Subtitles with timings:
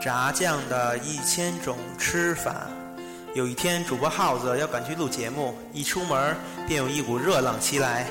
[0.00, 2.54] 炸酱的一千种吃法。
[3.34, 6.34] 有一天，主播耗子要赶去录节目，一出门
[6.66, 8.06] 便有一股热浪袭来。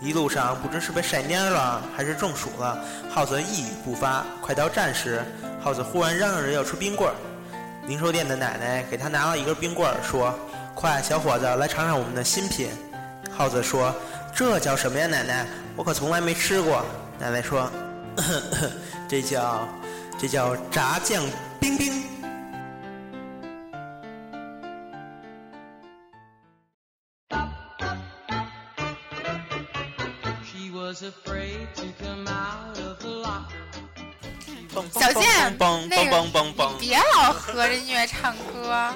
[0.00, 2.78] 一路上不知是被晒蔫了，还是中暑了，
[3.10, 4.24] 耗子一语不发。
[4.40, 5.22] 快到站时，
[5.62, 7.14] 耗子忽然嚷嚷着要吃冰棍儿。
[7.86, 10.34] 零售店的奶奶给他拿了一根冰棍儿，说
[10.74, 12.68] ：“快，小伙子，来尝尝我们的新品。”
[13.30, 13.94] 耗子说
[14.34, 15.46] ：“这叫什么呀，奶奶？
[15.76, 16.84] 我可从来没吃过。”
[17.20, 17.70] 奶奶说
[19.08, 19.68] ：“这叫，
[20.18, 21.22] 这叫炸酱
[21.60, 21.92] 冰冰。”
[34.92, 36.78] 小健，嘣嘣嘣嘣嘣！
[36.78, 38.92] 别老合着音乐唱歌。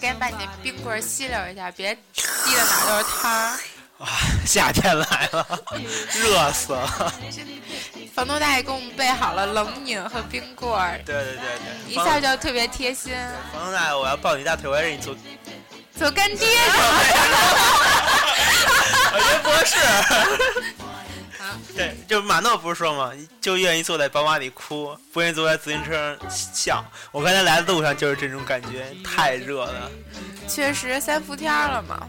[0.00, 2.22] 该把你的冰棍吸溜一下，别滴
[2.54, 3.58] 的哪都是汤儿。
[3.98, 4.08] 啊，
[4.44, 5.46] 夏天来了，
[6.14, 7.12] 热死了。
[8.14, 11.00] 房东大爷给我们备好了冷饮和冰棍儿。
[11.04, 11.42] 对对对
[11.86, 13.12] 对，一下就特别贴心。
[13.52, 15.16] 房东大爷，我要抱你大腿，我要让你做
[15.96, 16.46] 做干爹。
[19.12, 19.76] 我觉得不合适。
[21.76, 23.12] 对，就马诺不是说吗？
[23.40, 26.84] 就愿意坐在宝马里哭，不愿意坐在自行车上笑。
[27.12, 29.90] 我刚才来的路上就是这种感觉，太热了。
[30.48, 32.08] 确实三伏天了嘛。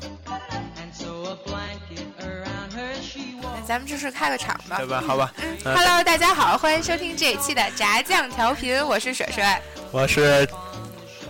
[3.68, 4.78] 咱们就是开个场吧？
[4.78, 5.04] 对吧？
[5.06, 5.34] 好吧。
[5.38, 9.44] 嗯，Hello，大家好，欢迎收听这一期的炸酱调频，我是水水，
[9.92, 10.48] 我是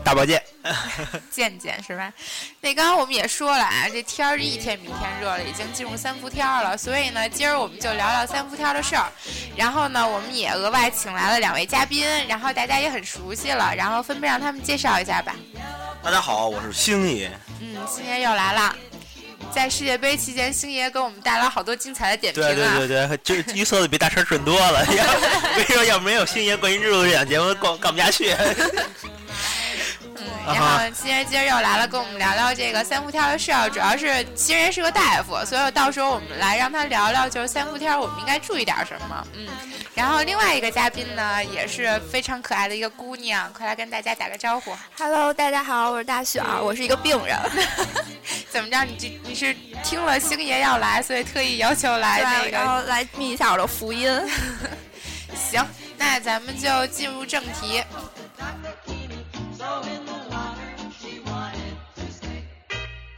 [0.03, 0.41] 大宝剑。
[1.31, 2.11] 健健是吧？
[2.59, 6.75] 那刚刚我们也说了啊，这天儿一天比一天热了，已经进入三伏天了。
[6.77, 9.05] 所以呢，今儿我们就聊聊三伏天的事儿。
[9.55, 15.35] 然后呢，我们也额外请来了两位嘉宾，然后大家也很熟悉了，然后分别让他们介绍一下吧。
[16.03, 17.31] 大家好，我是星爷。
[17.61, 18.75] 嗯，星爷又来了。
[19.55, 22.47] 在世界杯期间，星爷给我们带来好多精彩的点评啊！
[22.47, 24.85] 对对对对，就预测的比大神准多了。
[24.85, 28.35] 我跟你说，要没有星爷关于日录这档节目，干干不下去。
[30.45, 33.69] 然后新人今儿又来了，跟我们聊聊这个三伏天的事儿。
[33.69, 39.27] 主要是新人是个大夫，所以到时候我们来让他聊聊，就是三伏天我们应该注意点什么。
[39.33, 39.47] 嗯，
[39.93, 44.75] 然后另外一个嘉宾呢，也是非常可爱的一个姑娘，快来跟大家打个招呼。
[44.97, 47.37] Hello，大家好，我是大雪儿，我是一个病人。
[48.49, 48.83] 怎么着？
[48.85, 52.83] 你这你是听了星爷要来，所以特意要求来那然后个？
[52.87, 54.09] 来密一下我的福音。
[55.35, 55.65] 行，
[55.97, 57.83] 那咱们就进入正题。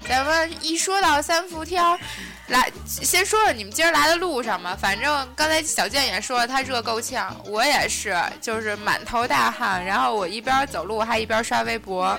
[0.08, 2.00] 咱们一说到三伏天儿，
[2.48, 4.76] 来先说说你们今儿来的路上吧。
[4.80, 9.84] 反正刚才小健也说了，他热够呛，我也是，就是满头大汗。
[9.84, 12.18] 然后我一边走路还一边刷微博，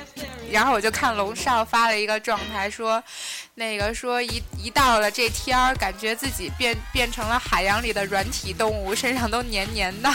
[0.51, 3.03] 然后我就看龙少发了一个状态，说
[3.55, 10.13] 那个说一一到了这天儿，感觉自己变变成了海洋里的软体动物，身上都黏黏的。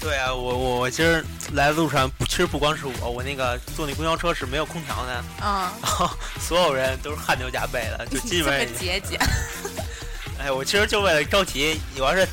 [0.00, 6.08] 对啊，我我我今儿来的路上，其实不光是我，我那个坐那公交车是没有空调的，嗯， 然后
[6.40, 9.18] 所有人都是汗流浃背的，就基本上节俭。
[10.40, 12.26] 哎，我其实就为了着急，我要是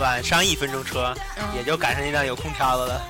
[0.00, 3.00] 晚上一分钟车，嗯也就赶上一辆有空调的了。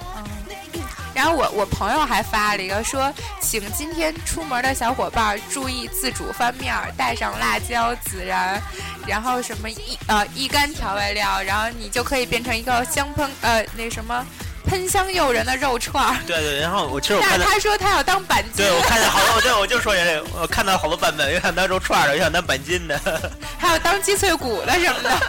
[1.15, 8.61] 然后我我朋友还发了一个说，请今天出门的小伙伴注意自主翻面儿，带上辣椒、孜然，
[9.07, 14.25] 然后什么一呃一干调味料，然后你就可以变成一个香喷呃那什么
[14.67, 16.17] 喷香诱人的肉串儿。
[16.27, 22.99] 对对，然后我其实我看到，但是他说他要当板筋对，我看见好多，对我就说这个，我看到好多版本，有想当肉串的，有想当板筋的。
[23.59, 25.21] 还有当鸡脆骨的什么的。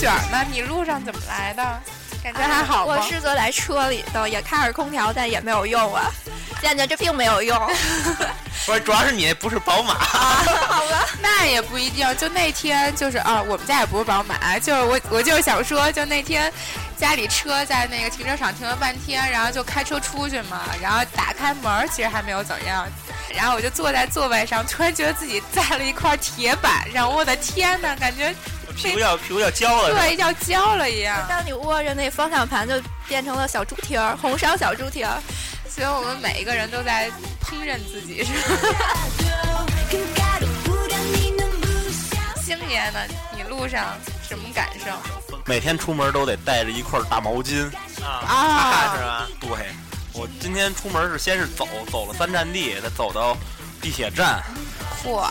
[0.00, 0.46] 大雪儿呢？
[0.50, 1.62] 你路上怎么来的？
[2.22, 2.94] 感觉还好吗？
[2.96, 6.10] 我是坐在车里头，也开着空调，但也没有用啊。
[6.62, 7.58] 感觉这并没有用。
[8.64, 9.94] 不是，主要是你不是宝马。
[9.94, 16.50] 好吧， 那也不一定，就那天就是啊，我们家也不是宝马，就是我我就是想说，就那天
[16.96, 22.86] 家里车在那个停车场停了半天，然后就开车出去嘛，然后打开门儿其实还没有怎样，
[23.34, 28.34] 然后我就坐在座位上，突然觉得自己在了一块铁板上，我的天呐，感觉
[28.82, 29.94] 屁股要屁股要焦了。
[29.94, 31.24] 对要焦了一样。
[31.28, 35.20] 当你握着那方向盘，就变成了小猪蹄儿，红烧小猪蹄儿。
[35.68, 37.10] 所以我们每一个人都在
[37.42, 38.32] 烹饪自己，是
[38.72, 38.96] 吧？
[42.44, 42.98] 星爷呢？
[43.36, 43.96] 你路上
[44.28, 44.90] 什么感受？
[45.44, 47.70] 每天出门都得带着一块大毛巾。
[48.02, 49.28] 啊，啊是吧？
[49.40, 49.48] 对，
[50.12, 53.36] 我今天出门是先是走，走了三站地，再走到
[53.80, 54.42] 地铁站，
[55.04, 55.30] 嚯！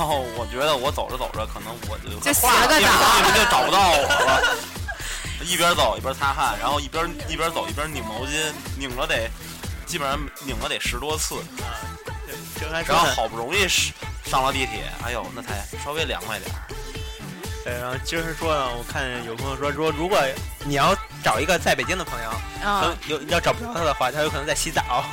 [0.00, 4.56] 然后我觉得我走着走着，可能我就就洗了个你们澡你们就找不到我了。
[5.44, 9.28] 一边走一边擦汗，然后一边一边走一边拧毛巾，拧了得
[9.84, 11.34] 基本上拧了得十多次，
[12.88, 13.92] 然后好不容易是
[14.24, 16.56] 上了地铁，哎呦，那才稍微凉快点儿。
[17.64, 20.18] 对，然后就是说呢，我看有朋友说说，如果
[20.64, 22.30] 你要找一个在北京的朋友，
[22.66, 25.04] 啊嗯，，有要找不着他的话，他有可能在洗澡，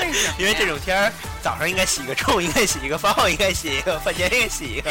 [0.00, 0.34] 为什么？
[0.38, 1.12] 因为这种天儿，
[1.42, 4.90] 早上应该洗一个，中午应该洗一个，饭后应该洗一个，饭前应该洗一个，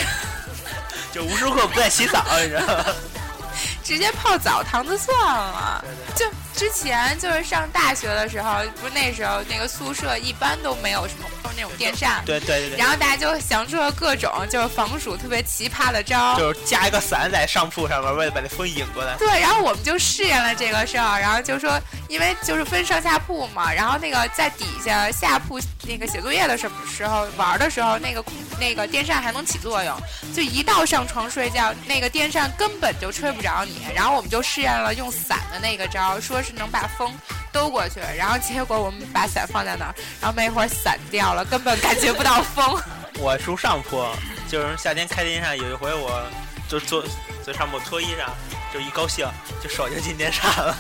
[1.12, 2.86] 就无时无刻不在洗澡，你知道吗？
[3.84, 5.84] 直接泡澡堂子算了。
[6.16, 6.26] 就
[6.56, 16.38] 之前就是上大学的时候，不是那时候那个宿舍一般都没有什么那种电扇，对对对对，然后大家就想出了各种就是防暑特别奇葩的招儿。
[16.38, 19.16] 就是加一个伞在上铺上面，为了把那风引过来。
[19.18, 28.24] 对，然后我们就试验了这个事儿，然后就说，因为就是分上下铺嘛，然后那个在底下下铺那个写作业的什么时候玩的时候，那个
[28.60, 29.96] 那个电扇还能起作用，
[30.34, 33.82] 就一到上床睡觉，那个电扇根本就吹不着你。
[33.96, 37.14] 然后我们就试验了用伞的那个招儿，说是能把风
[37.54, 42.78] 兜过去，然后结果我们把伞放在那儿，然后没一会儿伞掉了，根本感觉不到风。
[43.20, 44.12] 我住上坡，
[44.50, 46.22] 就是夏天开电扇，有一回我
[46.68, 47.04] 就坐
[47.46, 48.26] 坐上坡脱衣裳，
[48.74, 49.26] 就一高兴，
[49.62, 50.76] 就手就进电扇了，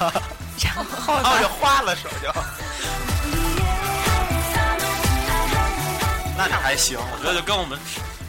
[0.60, 2.34] 然后然后就，花了手就。
[6.36, 7.78] 那你还行，我觉得就跟我们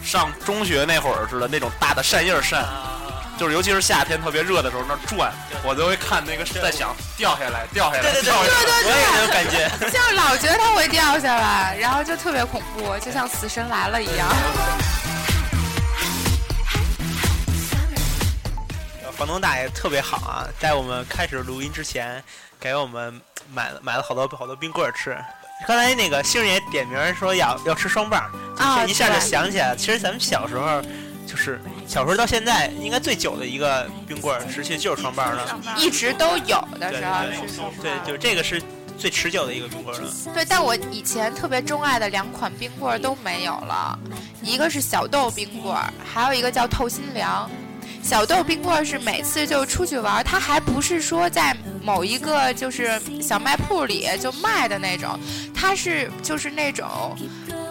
[0.04, 2.62] 上中学那会儿似的，那种大的扇叶扇，
[3.38, 5.32] 就是尤其是夏天特别热的时候，那转，
[5.64, 8.44] 我就会看那个在想掉下来，掉下来，对对对我
[8.86, 9.68] 也有感觉。
[9.90, 14.28] 就老觉得它会掉下来，然后就特别恐怖，就像死神来了一样。
[19.16, 22.22] 房东大爷特别好啊，在我们开始录音之前，
[22.58, 23.20] 给我们
[23.52, 25.16] 买了买了好多好多冰棍吃。
[25.68, 28.22] 刚才那个星儿也点名说要要吃双棒，
[28.58, 29.76] 啊这一下就想起来了。
[29.76, 30.82] 其实咱们小时候，
[31.26, 35.60] 就是小时候到现在，应该最久的一个冰棍儿时期就是双棒了。
[35.78, 38.62] 一直都有的时候对是双对，就这个是
[38.96, 40.10] 最持久的一个冰棍儿了。
[40.32, 43.98] 对，但我以前特别钟爱的两款冰棍儿都没有了，
[44.42, 47.50] 一个是小豆冰棍儿，还有一个叫透心凉。
[48.02, 55.18] 小豆冰棍儿是每次就出去玩儿，它还不是说在某一个就是小卖铺里就卖的那种，
[55.54, 57.16] 它是就是那种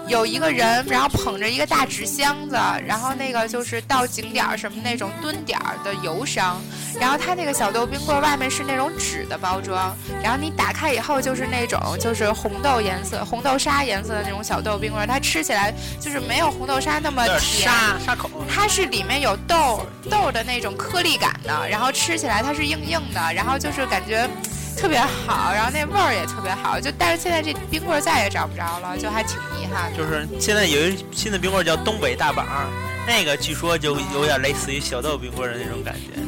[0.07, 2.55] 有一个人，然后捧着一个大纸箱子，
[2.85, 6.61] 然后那个就是到景点儿什么那种蹲点儿的游商，
[6.99, 17.69] 然后它那个小豆冰棍儿外面是那种纸的包装，然后你打开以后就是那种就是红豆颜色、 红豆沙颜色的那种小豆冰棍儿，它吃起来就是没有红豆沙那么甜，
[18.05, 18.29] 沙口。
[18.49, 24.29] 它是里面有豆豆的那种颗粒感的，然后吃起来它是硬硬的，然后就是感觉
[24.75, 26.79] 特别好，然后那味儿也特别好。
[26.79, 29.97] 就但是现在这冰棍儿再也找不着了，就还挺遗憾的。
[29.97, 32.67] 就是现在有一新的冰棍儿叫东北大板儿，
[33.07, 36.21] 那个据说就有点类似于小豆冰棍儿的那种感觉。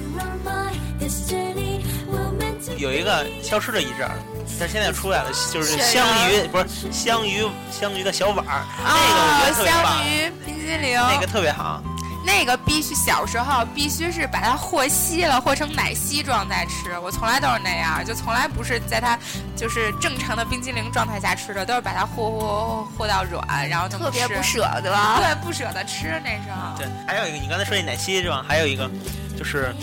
[2.77, 4.15] 有一个消失了一阵儿，
[4.59, 11.81] 但是现在出来了，就是雪香人鱼，不是香鱼，香鱼的小碗儿，那个啊我觉得特别棒香，鱼冰激凌，那个特别好。
[12.25, 16.97] 那个必须小时候必须是把它和稀了，和成奶昔状再吃。
[16.99, 19.17] 我从来都是那样，就从来不是在它
[19.55, 24.91] 就是正常的冰激凌状态下吃的，都是把它和和和到软，然后特别不舍得。
[25.17, 26.77] 对，不舍得吃那时候。
[26.77, 28.43] 对，还有一个你刚才说那奶昔是吧？
[28.47, 28.89] 还有一个
[29.37, 29.75] 就是。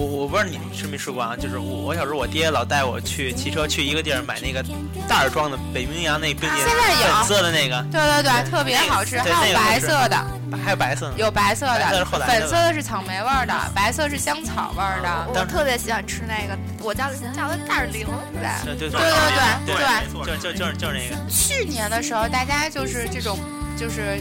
[0.00, 4.62] 我我不知道你吃没吃过啊，就是我我小时候我爹老带我去骑车去一个地儿买那个
[5.06, 10.26] 袋儿装的北冰洋那冰激凌，现在有粉色的那个，对对对，特别好吃，还有白色的，
[10.64, 11.18] 还有白色的。
[11.18, 15.26] 有白色的，粉色的是草莓味儿的，白色是香草味儿的。
[15.34, 18.06] 我特别喜欢吃那个，我叫叫它袋儿零
[18.40, 18.58] 呗。
[18.64, 21.30] 对对对对对对就就就是就是那个。
[21.30, 23.38] 去年的时候，大家就是这种
[23.76, 24.18] 就是。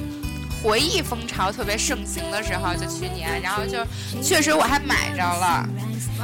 [0.61, 3.77] 回忆风潮特别盛行的时候，就去年，然后就
[4.21, 5.65] 确实我还买着了，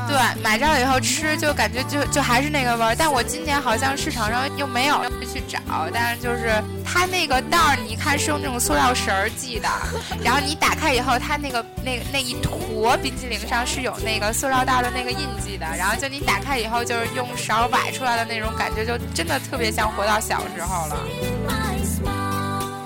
[0.08, 5.02] 对，买着了以后吃就感觉就就还是那个味儿，但我今年好像市场上又没有
[5.34, 5.60] 去找，
[5.94, 9.70] 但是就是它那个袋儿，你一看是用那种塑料绳儿系的，
[10.24, 20.98] 然后你打开以后，它那个那那一坨冰淇淋上是有那个塑料袋的那个印记的，然后就你打开以后就是用勺崴出来的那种感觉，就真的特别像回到小时候了。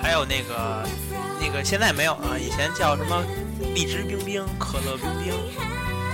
[0.02, 0.88] 还有那个
[1.40, 3.24] 那个现在没有了，以前叫什么
[3.74, 5.34] 荔枝冰冰、可乐冰冰，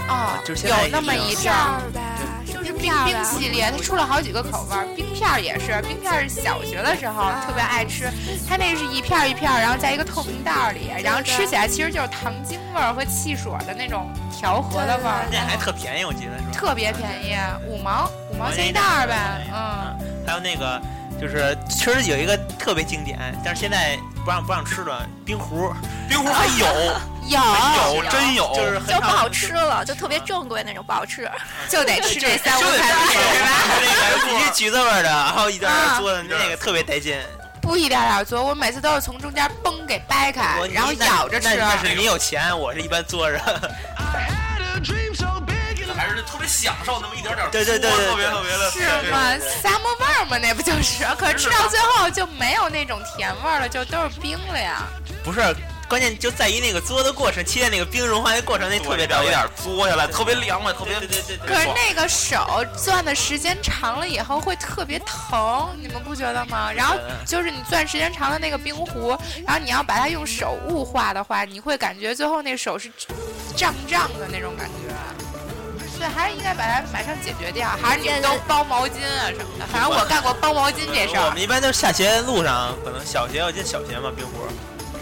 [0.08, 1.91] 哦，就是现在有那么一阵片儿儿。
[1.91, 2.01] 呗，
[2.46, 8.10] 就是冰冰系列，它出了好几个口味儿，冰片儿也是，冰片儿是小学的时候特别爱吃，
[8.48, 16.51] 它那是一片儿一片儿，然后在一个透明袋儿里，然后吃起来其实就是糖精味儿和汽水的那种调和的味儿，那还特便宜，我记得是吧？
[16.53, 17.36] 特别便宜，
[17.67, 20.82] 五毛五毛钱一袋儿呗，嗯，还有那个
[21.19, 25.74] 就是其实有一个特别经典，但是现在不让不让吃了冰壶，
[26.10, 26.65] 冰壶还有，
[27.27, 27.39] 有
[27.95, 31.29] 有真有，就是很就不好吃了，就特别正规那种不好吃。
[31.69, 32.67] 就得吃这三五个
[34.53, 37.17] 橘子味儿的，然后一点点做的嗯那个特别带劲。
[37.62, 41.55] 不一点点做，我每次都是从中间崩给掰开，然后咬着吃。
[41.55, 43.39] 那那是你有钱，我是一般坐着。
[46.25, 49.38] 特别享受那么一点点，对对对对特别特别的，是吗？
[49.62, 50.38] 撒沫味儿嘛？
[50.38, 51.03] 那不就是？
[51.17, 54.84] 可是吃到最后就没有那种甜味儿了，就都是冰了呀。
[55.24, 55.39] 不是，
[55.88, 59.08] 关键就在于那个嘬的过程，期间那个冰融化的过程，那特别有。
[59.08, 66.72] 点嘬下来，特别凉快，特别对对对对可是那个手攥的时间长了以后会特别疼，你们不觉得吗？
[66.72, 69.17] 然后就是你攥时间长了那个冰壶，
[69.48, 72.91] 然后你要把它用手雾化的话，你会感觉最后那手是
[73.55, 74.94] 胀胀的那种感觉。
[76.05, 79.65] 对，还是应该把它马上解决掉，还是你们都包毛巾啊什么的。
[79.65, 81.41] 反正我干过包毛巾这事儿我们。
[81.41, 84.45] 一般都是下学路上，可能小学，要进小学嘛，冰壶。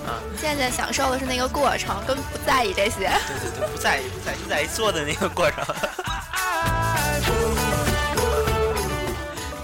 [0.07, 3.12] 啊，现在享受的是那个过程，根本不在意这些。
[3.27, 5.65] 对对对，不在意，不在意，就在意做的那个过程。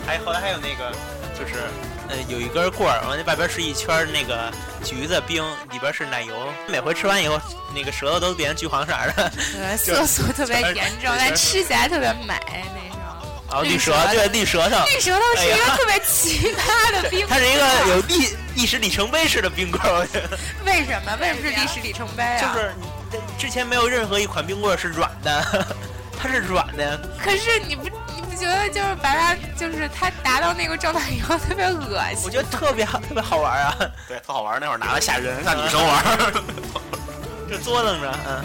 [0.05, 0.91] 还后来还有那个，
[1.39, 1.69] 就是
[2.10, 4.51] 呃，有一根棍儿，完那外边是一圈那个
[4.84, 6.34] 橘子冰，里边是奶油。
[6.68, 7.39] 每回吃完以后，
[7.74, 9.32] 那个舌头都变成橘黄色的。
[9.54, 13.00] 对， 色素特别严重，但吃起来特别美那种。
[13.51, 14.86] 啊，绿舌，对，绿舌头。
[14.88, 19.82] 绿舌头是一个特别奇葩的冰棍儿， 它是一个有历历史里程碑式的冰棍。
[20.66, 21.16] 为什么？
[21.22, 22.39] 为什么是历史里程碑啊？
[22.42, 22.74] 就是
[23.38, 25.68] 之前没有任何一款冰棍是软的，
[26.20, 27.00] 它是软的。
[27.24, 27.88] 可是你不
[28.20, 32.26] 你不觉得就是把它就是他达到那个状态以后特别恶心？
[32.26, 33.74] 我觉得特别好，特别好玩啊！
[34.10, 34.60] 对，特好玩。
[34.60, 36.04] 那会儿拿来吓人，让女生玩，
[37.50, 38.44] 就作楞着，嗯。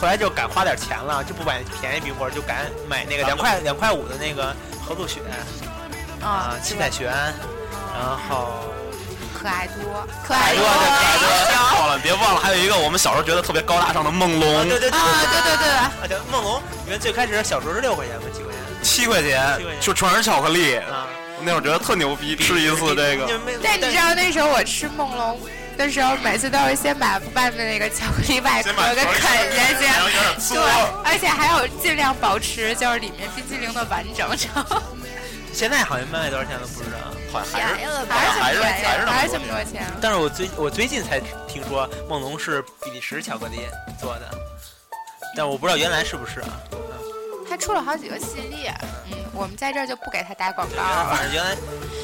[0.00, 4.54] 后来就敢花点钱了，就不买便宜冰棍，就敢买那个两块两块五的那个
[4.86, 5.20] 合作雪
[6.22, 8.62] 啊，七彩旋，然后
[9.40, 11.80] 可爱多，可爱多，对，可爱多。
[11.80, 16.60] 忘了，别忘了，还有一个我们小时候觉得特别高大上的梦龙，对对对啊，对对对，啊，叫梦龙。
[16.86, 18.60] 因为最开始小时候是六块钱吗，几块钱？
[18.82, 20.76] 七块钱，就全是巧克力。
[20.76, 21.06] 啊，
[21.42, 23.28] 那会儿觉得特牛逼，吃一次这个。
[23.62, 25.40] 但你知道那时候我吃梦龙
[25.76, 29.92] 的时候，每次都是先把外面那个巧克力外壳给啃下
[30.38, 30.62] 去， 对，
[31.04, 34.64] 而且还有尽量保持就是里面冰淇淋的完整程。
[35.52, 39.84] 现在好像卖多少钱都不知道，好像还是还是还是还是这么多钱。
[40.00, 43.60] 但是我最我最近才听说梦龙是比利时巧克力
[44.00, 44.30] 做的，
[45.36, 46.48] 但我不知道原来是不是啊。
[47.48, 48.74] 他出了好几个系列，
[49.10, 51.08] 嗯，我们在这儿就不给他打广告了。
[51.10, 51.56] 反正原来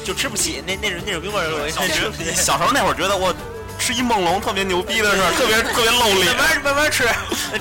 [0.03, 3.31] 就吃不起那那种那种冰棍儿，我小时小时候那会儿觉得我
[3.77, 6.35] 吃一梦龙特别牛逼的事儿，特别特别露脸。
[6.35, 7.07] 慢慢慢慢吃，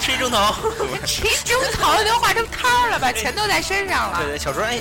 [0.00, 0.54] 吃一钟头，
[1.04, 3.12] 吃一钟头都化成汤了吧？
[3.12, 4.18] 钱都在身上了。
[4.18, 4.80] 对对，小时候哎，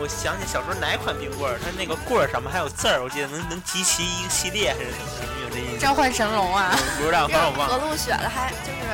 [0.00, 5.42] 我想起小时候哪款冰棍儿，它那个棍儿上面还有字儿，我记得能能集齐一个系列还是什么？
[5.42, 5.78] 有这意思？
[5.78, 6.76] 召唤神龙啊！
[6.98, 7.78] 不知道，反正我忘了。
[7.78, 8.86] 和路雪的还就是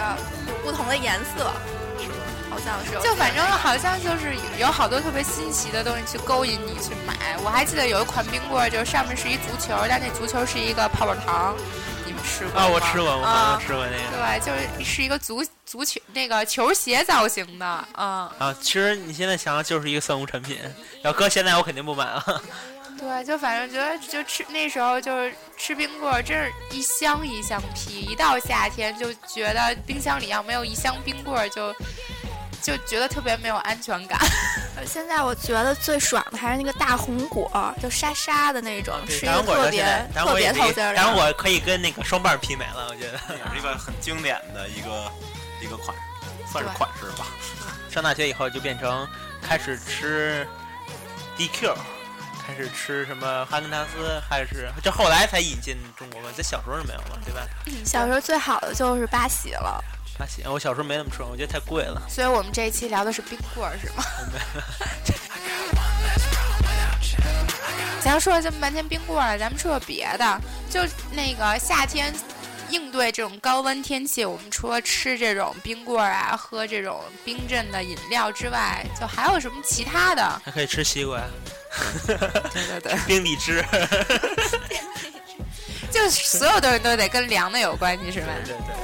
[0.48, 1.52] 有不同的颜色。
[2.50, 7.36] 好像是，就反正好像就是有好多特别新奇的东西去勾引你去买。
[7.42, 11.56] 我还记得有一款冰棍，就是上面是一足球，但那足球是一个泡泡糖，
[12.24, 12.60] 吃过？
[12.60, 14.16] 啊，我吃过，我啊，吃过那个。
[14.16, 18.28] 对，就是是一个足足球那个球鞋造型的，嗯。
[18.38, 20.58] 啊，其实你现在想想就是一个三无产品，
[21.02, 22.42] 要搁现在我肯定不买了。
[22.98, 28.00] 对，就反正觉得就吃那时候就是吃冰棍，真是一箱一箱批。
[28.00, 31.74] 一到夏天就觉得冰箱里要没有一箱冰棍就。
[32.64, 34.18] 就觉得特别没有安全感。
[34.88, 40.94] 现在我觉得最爽的还是那个大红果，就沙沙的那种，是一个特别特别透心的。
[40.94, 45.12] 大红果可以跟那个双棒媲美了，我觉得也是一个很经典的一个
[45.62, 47.26] 一个款式，算是款式吧。
[47.92, 49.06] 上大学以后就变成
[49.42, 50.46] 开始吃
[51.36, 51.74] DQ，
[52.46, 56.30] 开始吃什么哈根达斯，还是就后来才引进中国嘛？
[56.34, 57.46] 在小时候是没有嘛，对吧？
[57.84, 59.84] 小时候最好的就是八喜了。
[60.18, 62.00] 八喜，我小时候没那么吃，我觉得太贵了。
[62.08, 64.04] 所以我们这一期聊的是冰棍儿，是吗？
[68.00, 70.40] 咱说了这么半天冰棍儿，咱们说说别的。
[70.70, 70.80] 就
[71.12, 72.14] 那个夏天
[72.68, 80.42] 应对这种高温天气，我们除了吃这种冰棍儿啊，喝这种冰镇的饮料之外，就还有什么其他的？
[80.44, 81.20] 还可以吃西瓜。
[82.06, 83.64] 对对对，冰荔枝。
[85.90, 88.26] 就所有东西都得跟凉的有关系，是吧？
[88.44, 88.83] 对对对。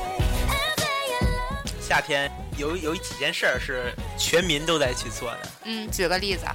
[1.91, 5.39] 夏天有有几件事儿是全民都在去做的。
[5.65, 6.47] 嗯，举个例子。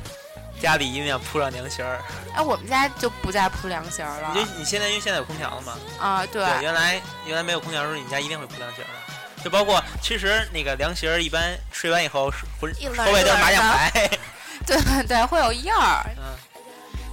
[0.62, 2.01] 家里一定要铺上凉席儿。
[2.34, 4.32] 哎，我们家就不再铺凉席儿了。
[4.34, 5.77] 你你现在因为现在有空调了嘛？
[6.00, 6.42] 啊，对。
[6.42, 9.44] 对，原来原来没有空调的时候，你家一定会铺凉席儿的。
[9.44, 14.10] 就包括其实那个凉席儿，一般睡完以后，浑后背都是麻将牌。
[14.65, 16.10] 对对，会有印儿。
[16.15, 16.24] 嗯。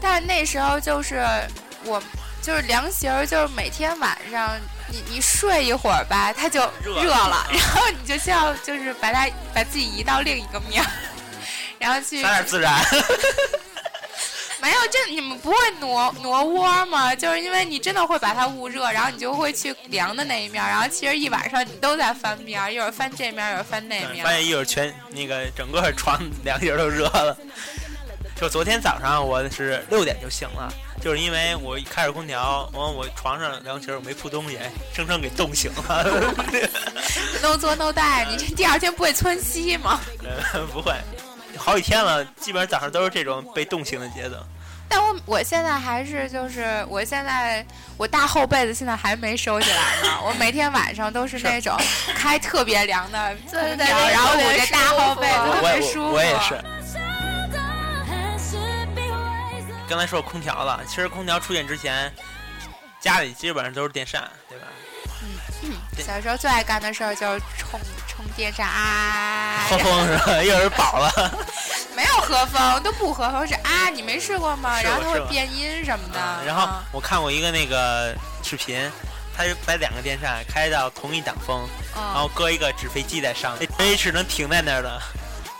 [0.00, 1.26] 但是那时候就是
[1.84, 2.00] 我
[2.40, 4.56] 就是凉席儿，就是每天晚上。
[4.92, 10.90] 你你睡一会儿吧，它就热了， 然后你就需要就是把它把自己移到另一个面儿，
[11.78, 12.78] 然后去撒点自然。
[14.60, 17.12] 没有，这你们不会挪挪窝吗？
[17.12, 24.24] 就是因为你真的会把它捂热，然后你就会去凉的那一面，然后其实一晚上你都在翻面，一会儿翻这面，一会儿翻那面。
[24.24, 27.36] 发现一会儿全那个整个床 两节都热了。
[28.36, 30.72] 就昨天早上我是六点就醒了，
[31.02, 34.56] 就是因为我一开着空调，完我床上凉席我没铺东西，
[34.94, 36.04] 生生给冻醒了。
[37.42, 40.00] no 作 no die，你这第二天不会窜稀吗？
[40.72, 40.94] 不会。
[41.58, 44.36] 好几天了，基本上早上都是这种被冻醒的节奏。
[44.88, 47.64] 但我我现在还是就是我现在
[47.96, 50.18] 我大厚被子现在还没收起来呢。
[50.24, 51.76] 我每天晚上都是那种
[52.14, 56.12] 开特别凉的对对，然后捂着大厚被子特别舒服。
[56.12, 56.62] 我也是。
[59.92, 62.10] 刚才说空调了，其实空调出现之前，
[62.98, 64.66] 家里基本上都是电扇，对吧？
[65.62, 70.42] 嗯，小时候最爱干的事儿就是充充电扇啊， 喝风是吧？
[70.42, 71.38] 一会儿饱了。
[71.94, 74.80] 没有和风，都不和风是啊，你没试过吗？
[74.80, 76.44] 然后它会变音什么的。
[76.46, 78.90] 然后我看过一个那个视频，
[79.36, 85.02] 他就把两个电扇开到同一档风，然后搁一个纸飞机在上，那飞机是能停在那儿的。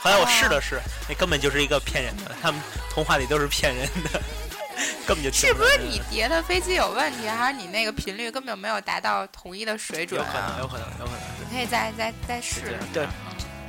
[0.03, 4.21] 后来我试了试，那根本就是一个骗人的，他们童话里都是骗人的。
[5.07, 5.31] 根本就。
[5.31, 10.19] 是不是你叠的飞机有问题，还是你那个频率根本就没有达到统一的水准？
[10.19, 11.21] 有可能，有可能，有可能。
[11.39, 12.79] 你可以再再再试。
[12.93, 13.07] 对，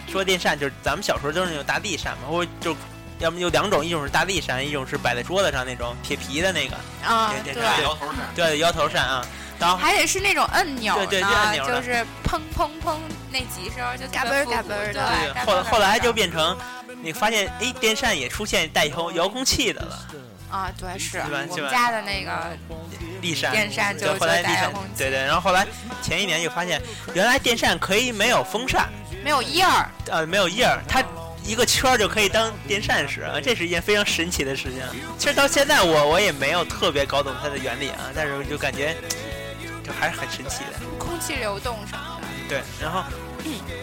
[0.07, 2.75] 说电扇就是咱们小时候都是那种大地扇嘛，或就
[3.19, 6.75] 要么有两种，一种是大地扇，一种是摆在桌子上那种铁皮的那个
[7.05, 9.27] 啊，对，摇头扇，对，摇头扇啊。
[9.63, 12.97] 然后还得是那种按钮对对，按钮就是砰砰砰
[13.31, 14.93] 那几声就嘎嘣嘎嘣的。
[14.93, 16.57] 对，后后来就变成
[17.01, 20.07] 你发现哎，电扇也出现带遥遥控器的了。
[20.51, 21.17] 啊，对，是。
[21.19, 22.55] 我们家的那个
[23.21, 25.65] 立扇，电扇就后来扇，对对，然后后来
[26.01, 26.79] 前一年就发现，
[27.15, 28.87] 原来电扇可以没有风扇，
[29.23, 31.03] 没有叶儿，呃，没有叶儿，它
[31.43, 34.83] 一个圈就可以当电扇使啊，这是一件非常神奇的事情。
[35.17, 38.95] 其实到现在我我也没有特别搞懂它的原理啊，但是就感觉
[39.83, 40.79] 就还是很神奇的。
[40.97, 42.27] 空气流动什么的。
[42.49, 43.03] 对，然后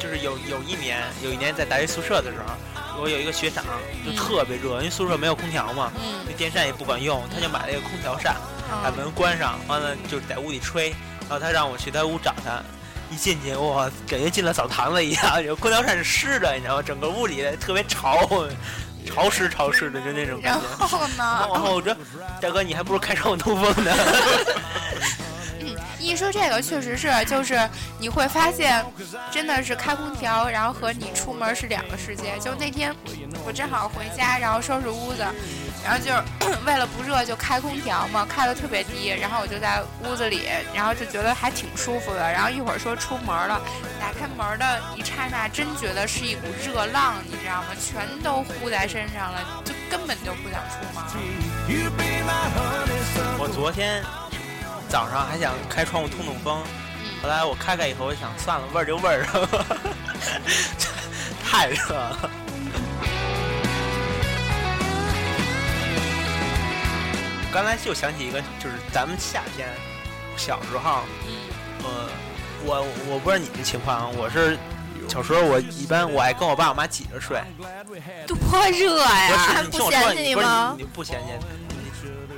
[0.01, 2.55] 就是有有一年，有一年在大学宿舍的时候。
[3.01, 3.65] 我有一个学长，
[4.05, 5.91] 就特别热，因为宿舍没有空调嘛，
[6.27, 8.37] 那电扇也不管用，他就买了一个空调扇，
[8.83, 10.91] 把门关上，完了就在屋里吹。
[11.21, 12.61] 然后他让我去他屋找他，
[13.09, 16.83] 一进去哇，感觉进了澡堂子一样， 有空调扇是湿的，你知道吗？
[16.83, 18.29] 整个屋里特别潮，
[19.07, 20.67] 潮湿潮湿的，就那种感觉。
[20.79, 21.49] 然后呢？
[21.55, 21.97] 然后我说，
[22.39, 23.95] 大哥，你还不如开窗户通风呢。
[26.01, 28.85] 一说这个，确实是，就是你会发现，
[29.31, 32.39] 真的是开空调，然后和你出门是两个世界。
[32.41, 32.95] 就那天
[33.45, 35.25] 我正好回家，然后收拾屋子，
[35.85, 36.11] 然后就
[36.65, 42.21] 为了不热就开空调嘛，开的特别低，然后我就在屋子里，然后就觉得还挺舒服的。
[42.33, 43.61] 然后一会儿说出门了，
[44.01, 47.69] 打开门的一刹那，真觉得是一股热浪，你知道吗？
[47.79, 51.05] 全都呼在身上了，就根本就不想出门。
[53.39, 54.03] 我昨天。
[54.91, 56.61] 早上还想开窗户通通风，
[57.23, 59.25] 后来我开开以后，我想算了，味儿就味儿，
[61.47, 62.31] 太热了。
[67.53, 69.69] 刚才就想起一个，就是咱们夏天
[70.37, 71.03] 小时候，
[71.85, 72.09] 呃，
[72.65, 74.59] 我我不知道你们情况，我是
[75.07, 77.41] 小时候我一般我爱跟我爸我妈挤着睡，
[78.27, 79.65] 多热呀！
[79.71, 80.77] 不嫌弃你吗？
[80.93, 81.29] 不嫌弃。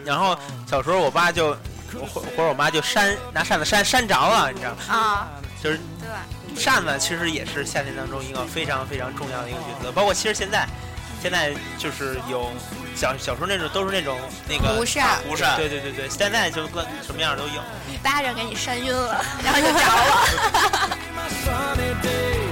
[0.05, 1.57] 然后小时候我爸就。
[2.01, 4.95] 或或者我妈就扇拿扇子扇扇着了，你知道吗？
[4.95, 5.29] 啊，
[5.63, 5.81] 就是
[6.57, 9.93] 扇子其实也是夏天当中一个非常非常重要的一个角色。
[9.93, 10.67] 包括其实现在，
[11.21, 12.51] 现在就是有
[12.95, 17.63] 小小时候那种都是那种那个蒲扇，蒲扇，对对对对，现在就各什么样都有。
[18.03, 20.99] 巴掌给你扇晕了，然后就着了。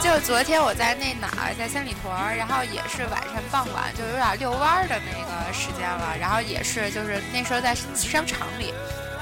[0.00, 8.72] 就昨天我在那哪儿，在三里屯儿，然后也是晚上傍晚，就有点遛弯儿的那个时间了，然后也是就是那时候在商场里，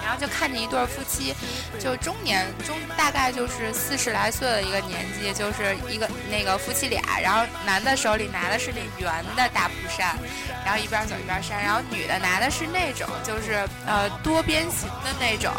[0.05, 1.35] 然后就看见一对夫妻，
[1.81, 10.17] 就中年中大概就是四十来岁的一个年纪，就是一个那个夫妻俩，然后男的手里拿的是那圆的大蒲扇，
[10.65, 15.51] 然后一边走一边扇，然后女的拿的是那种就是呃多边形的那种。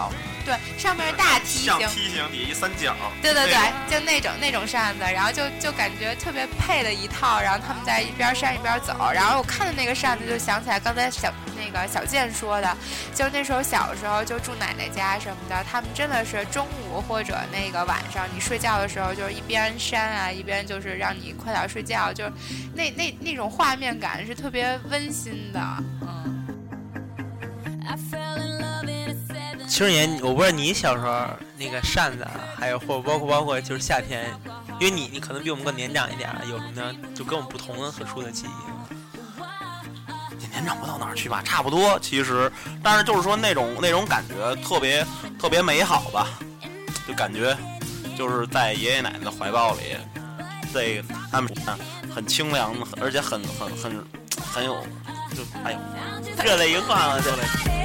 [0.47, 2.95] 对，上面是大梯形，梯形底一三角。
[3.21, 3.55] 对对对，
[3.91, 7.41] 就那种那种扇子，然后就就感觉特别配的一套。
[7.41, 12.77] 然后他们在一边扇一边走，然后我看到那个扇子，就想起来刚才小那个小健说的，
[13.13, 22.31] 就那时候小时候就住奶奶家什么的，他们真的是中午或者那个晚上你睡觉的时候，就是一边扇啊，一边就是让你快点睡觉，就是
[22.73, 25.59] 那那那种画面感是特别温馨的，
[29.67, 29.69] 嗯。
[29.69, 31.27] 其实也，我不知道你小时候
[31.57, 32.25] 那个扇子，
[32.57, 34.33] 还有或包括包括就是夏天，
[34.79, 36.95] 因为你你可能比我们更年长一点，有什么呢？
[37.13, 38.49] 就跟我们不同的特殊的记忆。
[40.49, 42.51] 年长不到哪儿去吧，差不多其实，
[42.81, 45.05] 但是就是说那种那种感觉特别
[45.39, 46.27] 特别美好吧，
[47.07, 47.55] 就感觉
[48.17, 49.95] 就是在爷爷奶奶的怀抱里，
[50.73, 51.53] 这他们
[52.13, 54.03] 很清凉，而且很很很
[54.51, 54.83] 很有，
[55.35, 55.79] 就哎呦，
[56.43, 57.76] 热泪盈眶了，就。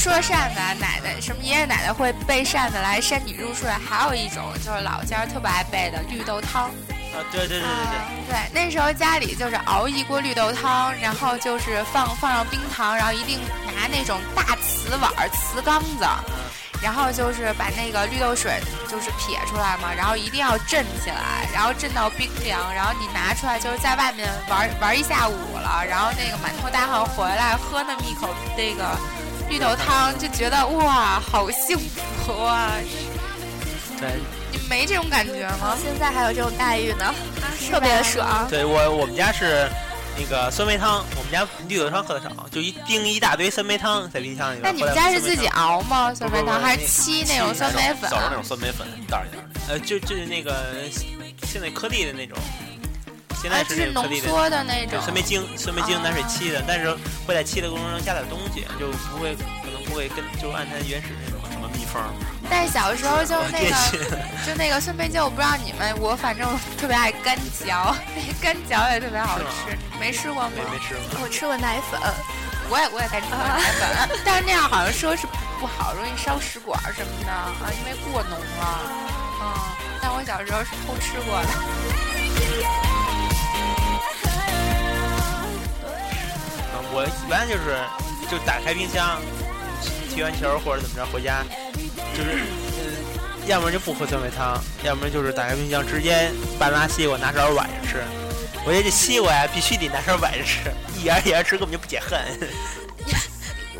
[0.00, 6.70] 说扇子，奶奶什么爷爷奶奶会背扇子来扇你入睡，还有一种就是老家特别爱备的绿豆汤。
[7.12, 8.50] 啊，对对对对对。
[8.50, 13.40] 对，那时候家里就是熬一锅绿豆汤，然后就是放放上冰糖，然后一定
[13.76, 16.06] 拿那种大瓷碗、瓷缸子，
[16.82, 18.58] 然后就是把那个绿豆水
[18.88, 28.98] 就是撇出来嘛，然后一定要震起来，然后震到冰凉，然后你拿出来就是在外面玩玩一下午了，然后那个满头大汗回来喝那么一口那个。
[29.50, 31.76] 绿豆汤就觉得哇，好幸
[32.24, 32.70] 福啊！
[33.98, 34.08] 对，
[34.52, 35.76] 你没这种感觉吗？
[35.82, 37.12] 现在还有这种待遇呢，
[37.68, 38.46] 特别爽。
[38.48, 39.68] 对我，我们家是
[40.16, 44.60] 那个酸梅汤，我们家绿豆汤喝的少，就一冰一大堆酸梅汤在冰箱里。
[44.62, 46.14] 那你们家是自己熬吗？
[46.14, 48.08] 酸梅汤还是沏那种酸梅粉？
[48.08, 49.42] 早上那种酸梅粉，一袋一袋。
[49.68, 50.54] 呃，就就是那个
[51.42, 52.38] 现在颗粒的那种。
[53.40, 56.90] 现在是浓缩的那种酸梅精，酸梅精拿水沏的，但是
[57.26, 62.12] 会在沏的过程中加点东西，就不会可能不会跟就按它原始那种什么秘方。
[62.50, 63.74] 但是小时候就那个
[64.46, 70.50] 就那个酸梅精，我不知道你们，我反正特别爱干嚼，那干嚼也特别好吃，没吃过吗？
[70.54, 71.22] 没没吃过。
[71.22, 71.98] 我吃过奶粉，
[72.68, 75.26] 我也我也爱吃奶粉， 但是那样好像说是
[75.58, 78.80] 不好，容易烧食管什么的啊，因为过浓了。
[79.40, 79.44] 嗯，
[80.02, 82.89] 但我小时候是偷吃过的。
[86.92, 87.78] 我一般就是
[88.30, 89.20] 就打开冰箱，
[90.12, 91.44] 踢完球或者怎么着回家，
[92.16, 92.42] 就是
[93.46, 98.02] 要么就不喝酸梅汤，要么就是打开冰箱直接半拉西瓜拿勺崴着吃。
[98.64, 102.20] 我觉得这西瓜呀必须得拿勺崴着吃，一牙一牙吃根本就不解恨。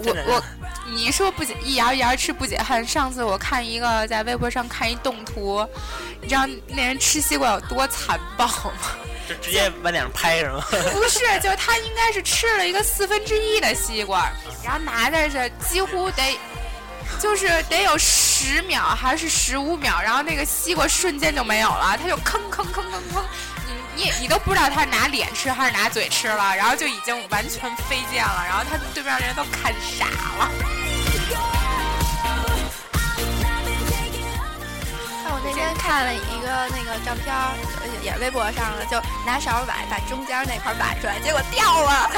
[0.03, 0.43] 我我
[0.87, 5.67] 你说不解一牙一牙吃不解恨，上次我看一个在微博上看一动图，
[6.23, 8.73] 你知道那人吃西瓜有多残暴吗？
[9.31, 10.65] 就直接往脸上拍是吗？
[10.93, 14.29] 不是，就他应该是吃了一个四分之一的西瓜，
[14.65, 16.37] 然后拿在这几乎得，
[17.21, 23.23] 就是得有十秒还是十五秒，然后那个西瓜瞬间就没有了，他就吭吭吭吭吭，
[23.95, 30.07] 你你你都不知道他是拿脸吃还是拿嘴吃了，然后就已经完全飞溅了，然后他对面人都看傻
[30.39, 30.51] 了。
[35.91, 37.35] 看了一个那个照片，
[38.01, 42.09] 也微博上了，就拿勺崴，把中间那块崴出来，结果掉了。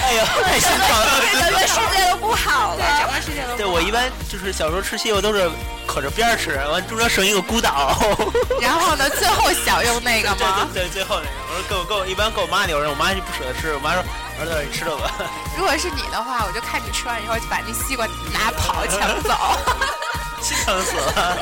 [0.00, 1.20] 哎呦，太心疼了！
[1.40, 3.56] 整个世界都不好了，整个世界都。
[3.56, 5.50] 对我一般就是小时候吃西瓜都是
[5.88, 7.98] 可着边儿吃，完中间剩一个孤岛。
[8.62, 10.68] 然后呢，最后享用那个吗？
[10.72, 11.30] 对对，最后那个。
[11.50, 13.74] 我说给我给我，一般够我妈留着，我妈就不舍得吃。
[13.74, 14.04] 我妈说
[14.38, 15.10] 儿子你吃了吧。
[15.58, 19.34] 如果是你的话，我就看你吃完以后就把那西瓜拿跑抢走，
[20.40, 21.38] 心疼死了。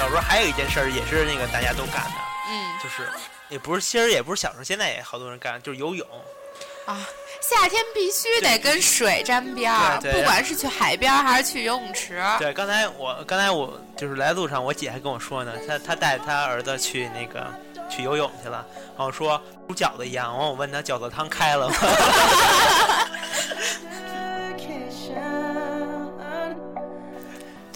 [0.00, 2.16] 小时候还有一件事儿，也是那个大家都干的，
[2.48, 3.06] 嗯，就是
[3.50, 6.08] 也不是，其实也不是小时候，现在也好多人干，就是游泳。
[6.86, 7.06] 啊，
[7.42, 12.18] 夏天必须得跟水沾边儿，不管是去海边还是去游泳池。
[12.38, 17.46] 对，刚才我刚才我就是来路上，我姐还跟我说呢，她她带她儿子去那个
[17.90, 21.76] 去游泳去了，然后说煮饺子一样，完我问他饺子汤开了吗？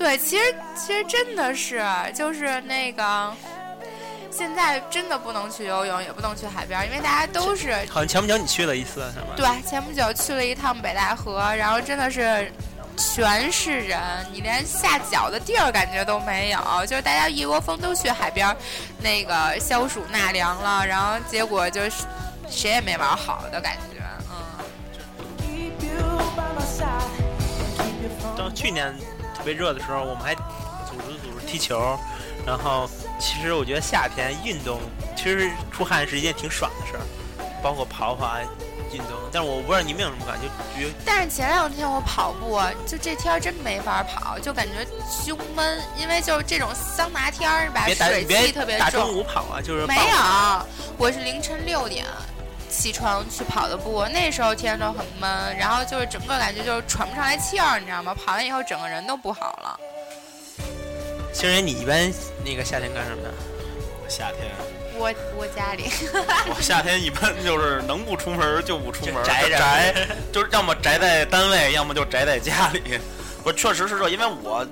[0.05, 1.83] 对，其实其实真的是，
[2.15, 3.33] 就是那个，
[4.31, 7.75] 现在真的不能去游泳，也不能去海边，因为大家都是。
[7.89, 9.29] 好像前不久你去了一次是吗？
[9.35, 12.53] 对，前不久去了一趟北戴河，然后真的是
[12.99, 13.99] 全是人，
[14.31, 18.55] 你连下脚的地儿感觉都没有，就是大家一窝蜂都去海边，
[18.99, 22.05] 那个消暑纳凉了，然后结果就是
[22.51, 24.37] 谁也没玩好的感觉，嗯。
[28.37, 28.95] 到去年。
[29.45, 31.99] 特别热的时候，我们还组织组织踢球，
[32.47, 32.89] 然后
[33.21, 34.81] 其实我觉得夏天运动
[35.15, 37.05] 其实出汗是一件挺爽的事儿，
[37.63, 38.41] 包括跑跑啊，
[38.91, 39.11] 运动。
[39.31, 40.49] 但是我不知道你们有什么感觉？
[40.81, 44.73] 觉但是前两天我跑步，就这天真没法跑，就感觉
[45.07, 48.87] 胸闷，因为就是这种桑拿天儿吧，水汽特别重。
[48.87, 52.07] 大中午跑啊，就是没有，我是凌晨六点。
[52.75, 58.15] 起床去跑的步，那时候天都很闷，然后就是整个感觉就是喘不上来气儿，你知道吗？
[58.15, 59.81] 跑完以后整个人都不好了。
[61.33, 62.13] 星人，你一般
[62.45, 63.35] 那个夏天干什么呀？
[64.09, 64.51] 夏天，
[64.99, 65.91] 我我家里。
[66.55, 69.95] 我夏天一般就是能不出门就不出门，宅宅，
[70.33, 73.01] 就是要么宅在单位，要么就宅在家里。
[73.43, 74.67] 我确实是这，因为我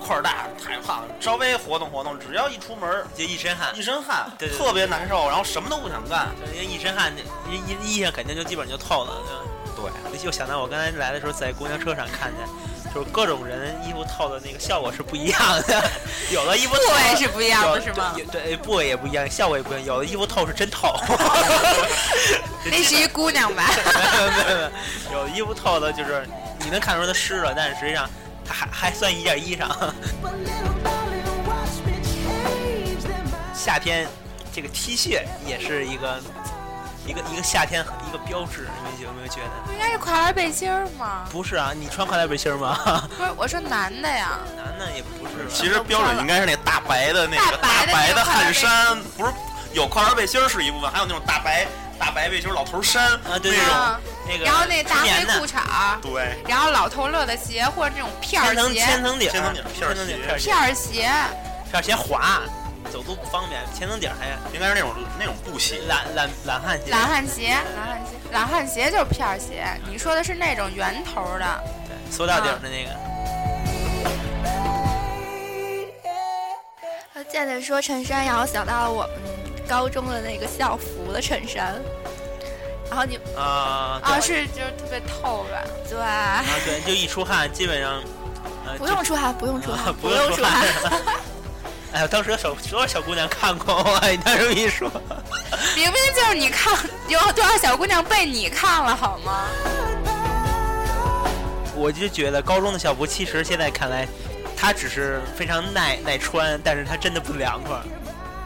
[0.00, 6.28] 块儿大，太胖了，稍微活动活动，只要一出门就一身汗一，身汗，对对对特别难受，然后什么都不想干。
[6.54, 7.12] 因为一身汗，
[7.48, 9.12] 衣衣衣裳肯定就基本就透了，
[9.76, 9.92] 对吧？
[10.10, 15.90] 对，就想到我刚才来的时候，在公交车上看见，就是各种人衣服透的那个效果是不一样的，
[16.30, 19.84] 有的衣服透部位是不一样的是吗对对，部位也不一样，效果也不一样。
[19.84, 20.94] 有的衣服透是真透
[22.64, 23.64] 那是一姑娘吧？
[23.72, 24.62] 没有没有没
[25.12, 28.10] 有，有的衣服透的就是你能看出它湿了，但是实际上它
[28.52, 29.68] 还还算一件衣裳。
[33.54, 34.08] 夏天
[34.52, 36.20] 这个 T 恤也是一个
[37.06, 39.50] 一个一个夏天一个标志，你们有没有觉得？
[39.66, 41.24] 不应该是跨栏背心儿吗？
[41.30, 42.78] 不是啊，你穿垮栏背心儿吗？
[43.16, 44.38] 不是，我说男的呀。
[44.56, 45.46] 男的也不是。
[45.52, 49.32] 其实标准应该是那大白的那个大白的汗衫，不是
[49.72, 51.66] 有跨栏背心儿是一部分，还有那种大白
[51.98, 61.34] 大白背心儿老头衫啊对那种，啊那个然后那大黑裤衩儿，对，然后老头乐的鞋或者那种片千层儿鞋，千层底儿，千层底儿片儿鞋千层底儿
[61.68, 62.40] 片儿鞋滑，
[62.92, 63.60] 走路不方便。
[63.74, 65.80] 千层底儿还应该是那种那种布鞋。
[65.88, 66.90] 懒懒懒汉鞋。
[66.90, 69.66] 懒汉鞋，懒汉鞋，懒汉鞋就是片儿鞋。
[69.90, 72.90] 你说的是那种圆头的，对，塑料底儿的那个。
[77.14, 79.10] 呃健健说衬衫，让我想到了我们
[79.68, 81.74] 高中的那个校服的衬衫。
[82.90, 85.62] 然后你啊啊，是就是特别透吧？
[85.88, 88.02] 对，啊对，就一出汗，基本上
[88.66, 90.66] 呃不用出汗，不用出啊汗，不用出汗。
[91.92, 94.90] 哎呀，当时有小多少小姑娘看过我， 你这么一说，
[95.74, 96.76] 明明就是你看，
[97.08, 99.46] 有多少小姑娘被你看了好吗？
[101.74, 104.06] 我就觉得高中的校服其实现在看来，
[104.56, 107.76] 它只是非常耐耐穿，但是它真的不凉快，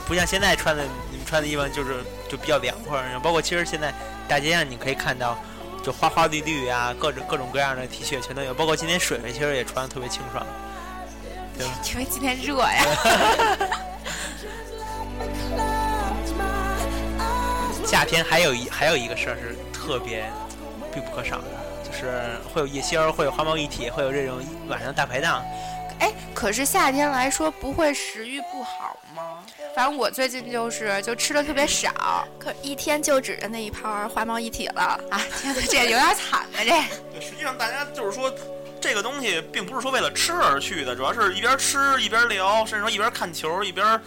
[0.07, 0.85] 不像现在穿的
[1.25, 3.01] 穿的衣服就是就比较凉快。
[3.01, 3.93] 然后包括其实现在
[4.29, 5.37] 大街上你可以看到，
[5.83, 10.47] 就花花绿绿啊，各种各种各样的 T 恤全都有，包括今天水水其实也穿的特别清爽，
[11.59, 11.75] 对吧？
[11.91, 12.85] 因为今天热呀。
[17.87, 20.25] 夏天还有一还有一个事儿是特别
[20.93, 21.45] 必不可少的，
[21.85, 22.11] 就是
[22.53, 25.45] 会有夜宵，会有花猫一体，会有这种晚上大排档。
[26.05, 29.43] 哎，可是夏天来说不会食欲不好吗？
[29.75, 35.01] 反正我最近就是就吃的特别少可一天就指着那一盘花猫一体了。
[35.11, 35.21] 啊！
[35.41, 36.65] 天哪，这有点惨啊这。
[37.11, 38.31] 对实际上大家就是说。
[38.81, 43.99] 这个东西并不是说为了吃而去的，主要是一边吃一边聊，甚至说一边看球一边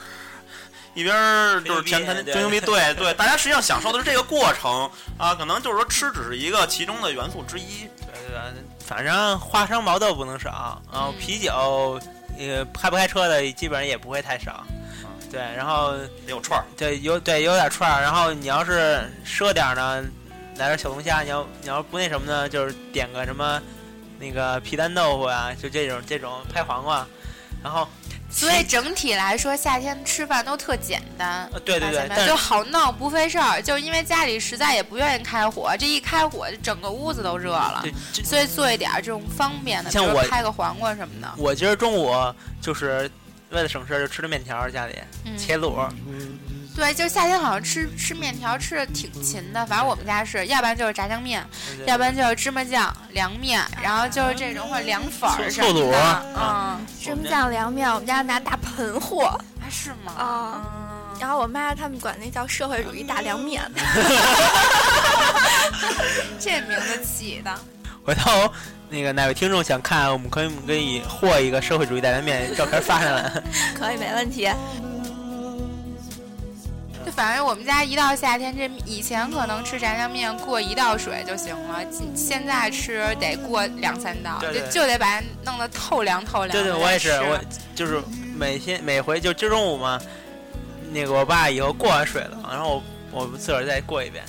[0.93, 1.15] 一边
[1.63, 2.59] 就是前谈吹牛逼吹牛逼。
[2.61, 7.89] 对对，大家实际上享受的是这个过程啊，可能就是说吃只是一个其中的元素之一。
[7.97, 11.19] 对对对，反正花生毛豆不能少，然后嗯。
[11.19, 11.99] 啤酒，
[12.39, 14.63] 呃，开不开车的基本上也不会太少。
[15.29, 15.91] 对，然后
[16.25, 20.01] 得有串儿，对有对有点串儿，然后你要是奢点儿呢，
[20.55, 23.61] 来点小龙虾；你要你要不那什么呢，就是点个什么
[24.19, 27.05] 那个皮蛋豆腐啊，就这种这种拍黄瓜，
[27.61, 27.85] 然后
[28.29, 31.49] 所以整体来说，夏天吃饭都特简单。
[31.53, 33.61] 呃对对对就好闹，不费事儿。
[33.61, 37.81] 就是因为家里实在也不愿意开火，这一开火，整个屋子都热了。
[37.83, 41.33] 对所以做一点这种方便的，比如像我拍个黄瓜什么的。
[41.37, 42.13] 我今儿中午
[42.61, 43.09] 就是
[43.49, 45.89] 为了省事儿，就吃的面条儿，家里嗯，切卤儿，
[46.77, 51.43] 对，就夏天好像吃吃面条吃的挺勤的，反正我们家是，要不然就是炸酱面，
[51.87, 55.97] 要不然就是芝麻酱凉面，然后就是这种或者凉粉儿什么的。
[55.97, 59.39] 啊嗯，芝麻酱凉面，我们家拿大盆和啊
[59.71, 60.13] 是吗？
[60.15, 60.61] 啊。
[60.63, 60.83] 嗯
[61.19, 63.59] 然后我妈他们管那叫社会主义大凉面。
[66.39, 67.51] 这名字起的。
[68.05, 68.29] 回头
[68.87, 73.31] 那个哪位听众想看，我们可以可以和一个社会主义大凉面照片发上来。
[73.73, 74.47] 可以，没问题。
[77.17, 81.79] 就反正我们家一到夏天，这以前可能吃炸酱面过一道水就行了，
[82.15, 87.39] 现在吃得过两三道，对对就就得把它弄得透凉透凉的对对，我也是，我
[87.73, 87.99] 就是
[88.35, 89.99] 每天每回就今儿中午嘛，
[90.91, 94.23] 那个我爸以后过完水了，然后我我自个儿再过一遍，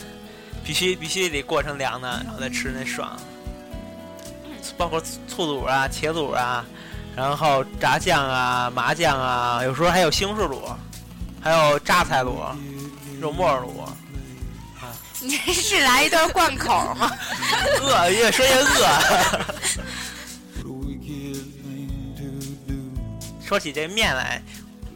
[0.65, 3.15] 必须必须得过成凉的，然后再吃那爽。
[4.79, 6.65] 包括醋醋卤啊、茄卤啊，
[7.15, 10.59] 然后炸酱啊、麻酱啊，有时候还有西红柿卤，
[11.49, 12.35] 还有榨菜卤、
[13.19, 13.89] 肉末卤。
[15.21, 17.11] 你 这是来一段贯口吗？
[17.81, 18.87] 饿，越说越饿。
[23.43, 24.43] 说起这面来，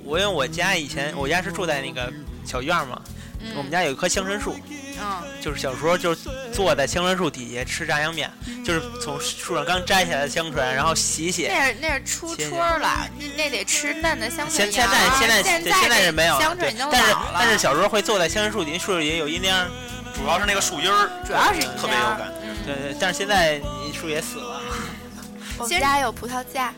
[0.05, 2.13] 我因为我家以前我家是住在那个
[2.45, 3.01] 小院嘛，
[3.41, 4.55] 嗯我们家有一棵香椿树，
[5.03, 6.15] 嗯，就是小时候就
[6.53, 8.31] 坐在香椿树底下吃炸酱面，
[8.65, 11.49] 就是从树上刚摘下来的香椿，然后洗洗。
[11.49, 17.17] 那是那是出谢谢春了，那那得吃嫩的香椿现现在现在现在是没有了，对香椿已经，但是。
[17.35, 19.69] 但是小时候会坐在香椿树底下，树底下有阴凉，
[20.15, 22.33] 主要是那个树荫儿，主要是特别有感。
[22.43, 24.61] 嗯对对，但是现在你树也死了，
[25.59, 26.73] 我们家有葡萄架，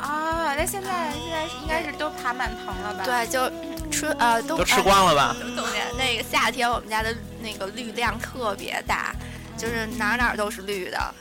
[0.00, 3.04] 啊，那现在现在应该是都爬满藤了吧？
[3.04, 3.50] 对，就
[3.90, 5.36] 春呃冬都吃光了吧？
[5.40, 9.14] 呃冬天那个夏天，我们家的那个绿量特别大，
[9.56, 11.14] 就是哪儿哪儿都是绿的。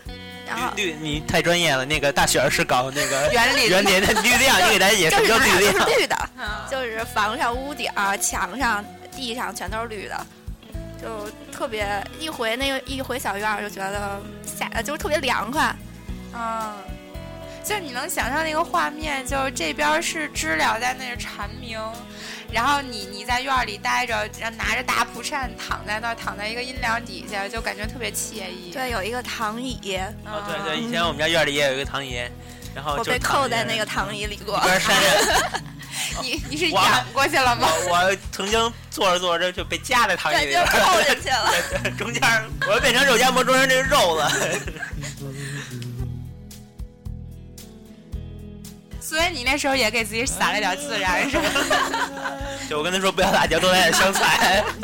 [0.47, 1.85] 然后绿绿，你太专业了。
[1.85, 8.83] 那个大雪儿是搞那个园林园林的绿量， 你给大家解释就是绿的，嗯就是房上、屋顶儿、墙上、
[9.15, 10.25] 地上全都是绿的，
[10.99, 15.75] 就特别一回那个一回小院儿就觉得夏呃就是特别凉快。
[16.33, 16.73] 嗯，
[17.69, 21.79] 就你能想象那个画面，就是这边儿是知了在那儿蝉鸣，
[22.51, 28.71] 然后你你在院儿里待着，然后拿着大蒲扇躺在那儿，躺在一个阴凉底下，就感觉特别惬意。
[28.73, 32.19] 对，有一个躺椅，嗯，哦，对对，以前我们家院里也有一个躺椅，
[32.73, 34.63] 然后我被扣在那个躺椅里过一。
[34.63, 35.61] 边扇着。
[36.21, 37.67] 你你是我仰过去了吗？
[37.87, 41.51] 我我曾经坐着坐着就被夹在躺椅对，里就边扣进去了。
[41.83, 44.31] 对 中间儿我变成肉夹馍中间这个肉了。
[49.09, 51.49] 所以你那时候也给自己撒了点孜然，是吧？
[52.69, 54.63] 就我跟他说不要辣椒，多来点香菜。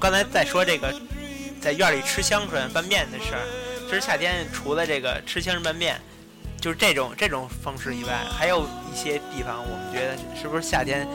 [0.00, 0.90] 刚才在说这个，
[1.60, 3.42] 在院里吃香椿拌面的事儿。
[3.86, 6.00] 其实夏天除了这个吃香椿拌面，
[6.58, 11.06] 就是这种这种方式以外，还有一些地方我们觉得是不是夏天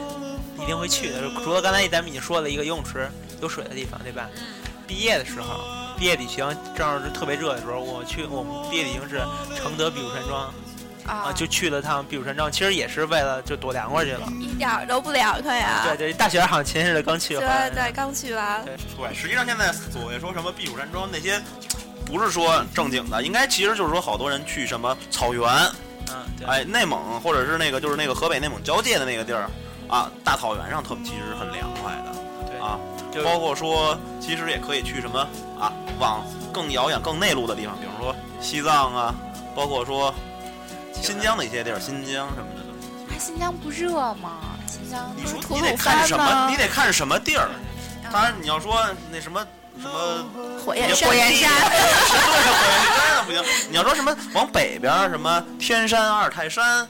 [0.62, 1.24] 一定会去的？
[1.44, 3.10] 除了刚才咱们已经说了一个游泳池
[3.42, 4.30] 有水的地方，对吧？
[4.88, 9.22] 毕业的时候，毕业旅行正好是特别热的时候，我去我们毕业旅行是
[9.56, 10.54] 承德避暑山庄。
[11.08, 14.28] 啊，就去了趟避暑山庄，其实也是为了就躲凉快去了。
[14.42, 15.80] 一点儿都不凉快呀！
[15.86, 17.72] 对对，大雪好像前日子刚去对完。
[17.72, 18.66] 对对，刚去完。
[18.66, 21.42] 对对，实际上现在所谓说什么避暑山庄那些，
[22.06, 25.50] 不是说正经的，应该其实就是说好多人去什么草原，
[26.10, 29.50] 嗯，对哎，内蒙或者是那个就是那个河北内蒙交界的那个地儿
[29.88, 32.12] 啊，大草原上特其实很凉快的
[32.52, 32.78] 对啊，
[33.18, 35.20] 就包括说其实也可以去什么
[35.60, 39.16] 啊，往更遥远、更内陆的地方，比如说西藏啊，
[39.56, 40.14] 包括说
[40.94, 42.62] 新疆的一些地儿，新疆什么的。
[42.62, 44.38] 啊，新疆不热吗？
[44.68, 46.48] 新疆你说吐你得看什么？
[46.50, 47.50] 你得看什么地儿。
[48.12, 49.46] 当然，你要说那什么
[49.82, 50.26] 什么
[50.64, 52.64] 火焰山，火焰山对，火焰
[52.98, 53.44] 山不行。
[53.70, 56.88] 你要说什么往北边儿什么天山、阿尔泰山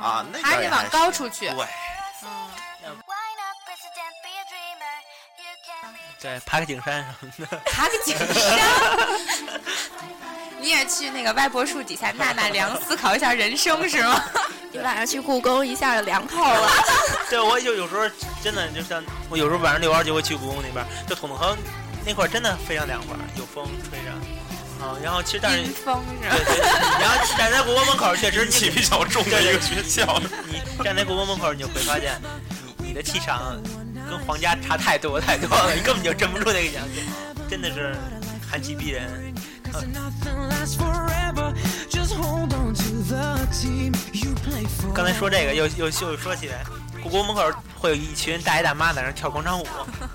[0.00, 1.48] 啊，那还是得往高处去。
[1.50, 1.66] 对，
[6.20, 7.56] 对，爬个景山什么的。
[7.66, 8.58] 爬个景山。
[10.60, 14.22] 你也去那个歪脖树底下纳纳凉，思考一下人生是吗？
[14.70, 16.70] 你晚上去故宫一下就凉透了。
[17.30, 18.02] 对，我就有时候
[18.42, 21.56] 真的就像我有时候晚上遛弯就会去故宫那边，就统统河
[22.04, 24.10] 那块儿真的非常凉快，有风吹着。
[24.84, 26.36] 啊，然后其实但是阴风是吧？
[26.36, 26.60] 对对，
[27.00, 30.20] 然后站在故宫门口，确实阴气比较重的一个学校。
[30.46, 32.20] 你站在故宫门口，你就会发现，
[32.78, 33.56] 你你的气场
[34.10, 37.04] 跟皇家差太多太多了，你根本就镇不住那个奖金，
[37.48, 37.94] 真的是
[38.50, 39.32] 寒气逼人。
[44.92, 46.64] 刚才说这个，又又又说起来，
[47.02, 49.66] 故宫门口会有一群大爷大妈在那跳广场舞，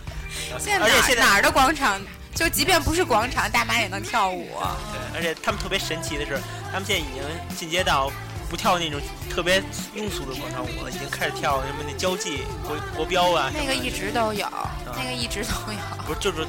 [0.60, 2.02] 现在而且现在哪哪儿的广场，
[2.34, 4.50] 就即便不是广场，大妈也能跳舞。
[4.92, 6.38] 对，而且他们特别神奇的是，
[6.72, 7.24] 他们现在已经
[7.56, 8.12] 进阶到
[8.50, 9.60] 不跳那种特别
[9.96, 13.52] 庸俗的广场舞了，已经开始跳什么那交际国国标啊。
[13.54, 14.48] 那个一直都有，
[14.96, 15.80] 那个一直都有。
[16.06, 16.46] 不是就是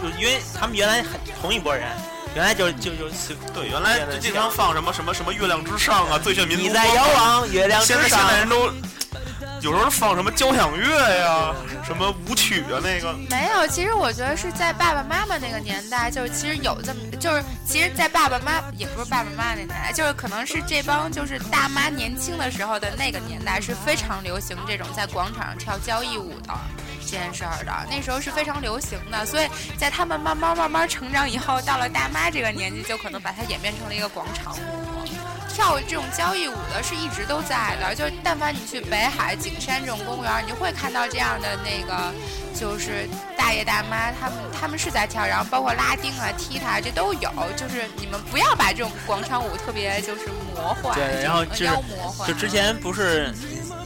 [0.00, 1.88] 就因为他们原来很同一拨人，
[2.34, 3.08] 原来就就就
[3.52, 8.28] 对，原来就经常放什么什么什么月亮之上啊，最炫民族你在遥望月亮之现在现上。
[8.28, 8.72] 在人都
[9.60, 26.54] 有时候放什么交响乐呀，什么舞曲啊，那个没有，其实我觉得是在爸爸妈妈那个年代，就是其实有这么，就是其实，在爸爸妈也不是爸爸妈妈那年代，就是可能是这帮就是大妈年轻的时候的那个年代是非常流行这种在广场上跳交谊舞的
[27.00, 34.79] 这件事儿的，那时候是非常流行的，所以在他们慢慢慢慢成长以后，到了大妈这个年纪，就可能把它演变成了一个广场舞。
[35.52, 42.12] 跳这种交谊舞的是一直都在的，就是但凡你去北海、景山这种公园，你就会看到这样的那个，
[42.54, 47.30] 就是大爷大妈，他们他们是在跳，然后包括拉丁啊、踢踏这都有。
[47.56, 52.28] 就是你们不要把这种广场舞特别就是魔幻，对然后就是就妖魔幻。
[52.28, 53.34] 就之前不是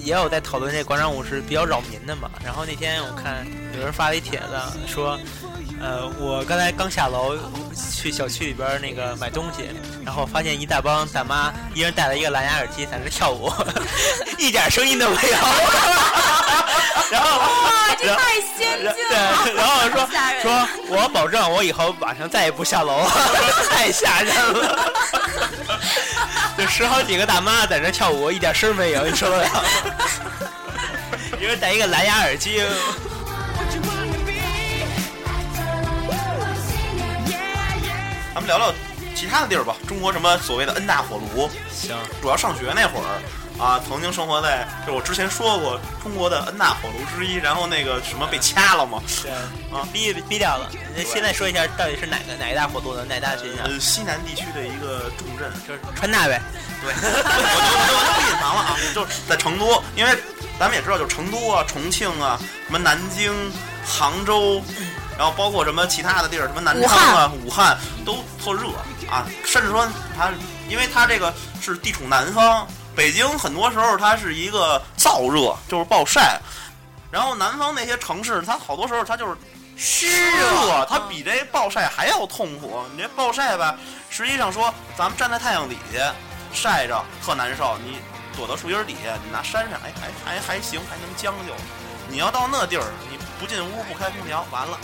[0.00, 2.30] 也有在讨论这广场舞是比较扰民的嘛？
[2.44, 3.46] 然后那天我看
[3.76, 4.46] 有人发了一帖子
[4.86, 5.18] 说，
[5.80, 7.36] 呃，我刚才刚下楼
[8.00, 9.68] 去小区里边那个买东西，
[10.04, 13.52] 然后发现一大帮大妈，一人戴了一个蓝牙耳机在那跳舞，
[14.38, 15.36] 一点声音都没有。
[17.10, 18.94] 然后，哇，这太先进了！
[18.94, 20.08] 对，然后说
[20.42, 23.10] 说，我保证我以后晚上再也不下楼了，
[23.70, 24.92] 太吓人了。
[26.56, 29.64] 就十好几个大妈在那跳舞，一点声没有，你受得了？
[31.38, 32.62] 一人戴一个蓝牙耳机，
[38.34, 38.72] 咱们聊聊，
[39.14, 43.22] 其其他的地儿吧，中国什么所谓的 N 大火炉，行，主要上学那会儿
[43.58, 50.68] 啊，曾经生活在就我之前说过中国的 N 大火炉之一，然后那个什么被掐了嘛，对啊逼逼掉了。
[50.96, 53.62] 那现在说一下，到底是哪个哪一大火炉的哪大学校？
[53.64, 56.42] 呃，西南地区的一个重镇，就是川大呗。
[56.82, 60.10] 对， 我就我就 我就不隐藏了啊，就是在成都，因为
[60.58, 63.32] 咱们也知道，就成都啊、重庆啊、什么南京、
[63.86, 64.60] 杭州，
[65.16, 68.68] 然后包括什么其他的地儿，什么南昌啊、武汉都特热
[69.10, 69.86] 啊，甚至说
[70.16, 70.30] 它，
[70.68, 76.40] 因为它这个是地处南方，北京很多时候它是一个燥热，就是暴晒。
[77.10, 79.36] 然后南方那些城市，它好多时候它就是
[79.76, 82.84] 湿热，它比这暴晒还要痛苦。
[82.96, 83.76] 你这暴晒吧，
[84.10, 86.12] 实际上说咱们站在太阳底下
[86.52, 87.98] 晒着特难受，你
[88.36, 91.52] 躲到树荫底下，你拿山上，哎，还还还行，还能将就。
[92.08, 94.78] 你要到那地儿，你不进屋不开空调，完了，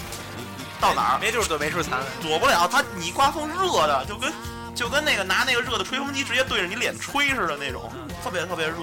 [0.79, 1.99] 到哪儿没地儿躲没处藏。
[2.21, 2.69] 躲不了。
[2.71, 4.31] 它你刮风热的，就跟
[4.75, 7.91] 就跟那个拿那个热的吹风机直接对着你脸吹似的那种，
[8.23, 8.77] 特别特别热。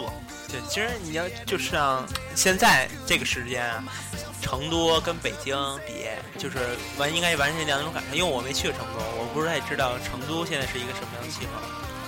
[0.50, 2.04] 对，其实你要就像
[2.34, 3.84] 现在这个时间啊，
[4.42, 5.56] 成都跟北京
[5.86, 6.08] 比，
[6.40, 6.58] 就是
[6.98, 8.16] 完应该完全两种感受。
[8.16, 11.62] 因为我没去过成都，我不太知道成都现在是一个什么样的气候。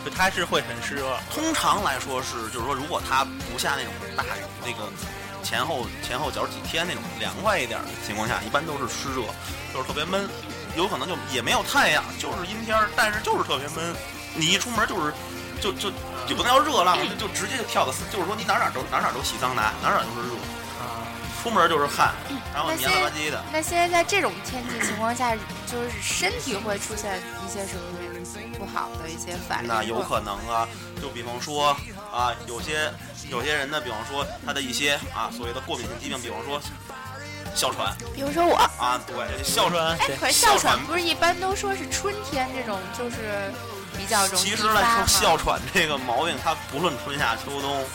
[0.03, 4.89] 就它是会很湿热，通常来说是，就是说，如果它不下那种大雨，那个
[5.49, 9.23] 前后前后脚几天那种凉快一点的情况下，一般都是湿热，
[9.73, 10.29] 就是特别闷，
[10.77, 13.95] 有可能就也没有太阳，就是阴天，但是就是特别闷。
[14.35, 15.11] 你一出门就是
[15.59, 15.89] 就就
[16.27, 20.35] 也不能叫热浪，就就直接就跳到，就是说你哪哪都哪哪都洗桑拿，哪哪都是热，
[20.77, 21.01] 啊，
[21.41, 22.13] 出门就是汗，
[22.53, 23.43] 然后那黏了吧唧的。
[23.51, 25.35] 那现在在这种天气情况下，
[25.65, 27.81] 就是身体会出现一些什么
[28.59, 29.67] 不好的一些反应？
[29.67, 30.67] 那有可能啊，
[31.01, 31.75] 就比方说
[32.11, 32.91] 啊，有些
[33.29, 36.59] 有些人呢，比方说他的一些啊所谓的过敏性疾病，比方说
[37.55, 39.97] 哮喘比如说我，啊，对，哮喘。
[39.97, 43.51] 哎，可是哮喘不是一般都说是春天这种就是
[43.97, 47.85] 比较容易其实来说，哮喘这个毛病，它不论春夏秋冬，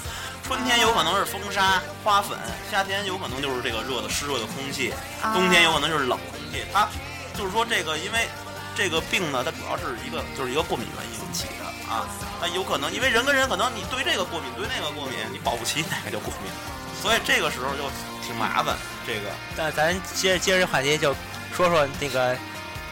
[0.43, 2.39] 春天有可能是风沙、花粉，
[2.71, 4.93] 夏天有可能就是这个热的湿热的空气，
[5.23, 6.65] 啊冬天有可能就是冷空气。
[6.73, 6.89] 它
[7.37, 8.29] 就是说这个，因为
[8.77, 12.07] 这个病呢，它主要是一个就是一个过敏原引起的啊。
[12.41, 16.51] 那有可能因为人跟人可能你对这个过敏，对那个过敏，你保不齐哪个就过敏，
[17.01, 17.83] 所以这个时候就
[18.25, 18.77] 挺麻烦。
[19.07, 21.15] 这个那咱接着接着这话题，就
[21.55, 22.37] 说说那个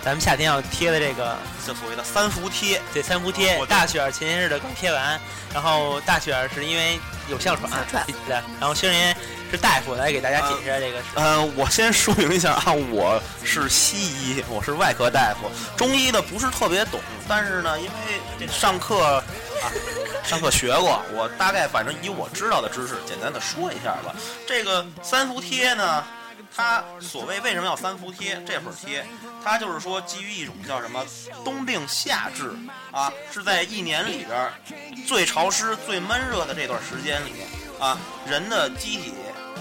[0.04, 1.36] 咱们夏天要贴的这个
[1.66, 3.66] 就所谓的三伏贴，这三伏贴我。
[3.66, 5.20] 大雪儿前些日子刚贴完，
[5.54, 6.98] 然后大雪儿是因为
[7.28, 9.16] 有哮喘，哮喘对，然后薛仁言
[9.50, 11.04] 是大夫来给大家解释这个事。
[11.14, 16.98] 呃，我先说明一下啊，我是西医，我是外科大夫，中医的不是特别懂，
[17.28, 19.22] 但是呢，因为上课啊，
[20.24, 24.12] 上课学过，我大概反正以我知道的知识，简单的说一下吧。
[24.48, 26.04] 这个三伏贴呢，
[26.54, 28.40] 它所谓为什么要三伏贴？
[28.46, 29.04] 这会儿贴，
[29.42, 31.02] 它就是说基于一种叫什么
[31.42, 32.54] 冬病夏治
[32.90, 34.52] 啊，是在一年里边
[35.06, 37.32] 最潮湿、最闷热的这段时间里
[37.80, 39.14] 啊，人的机体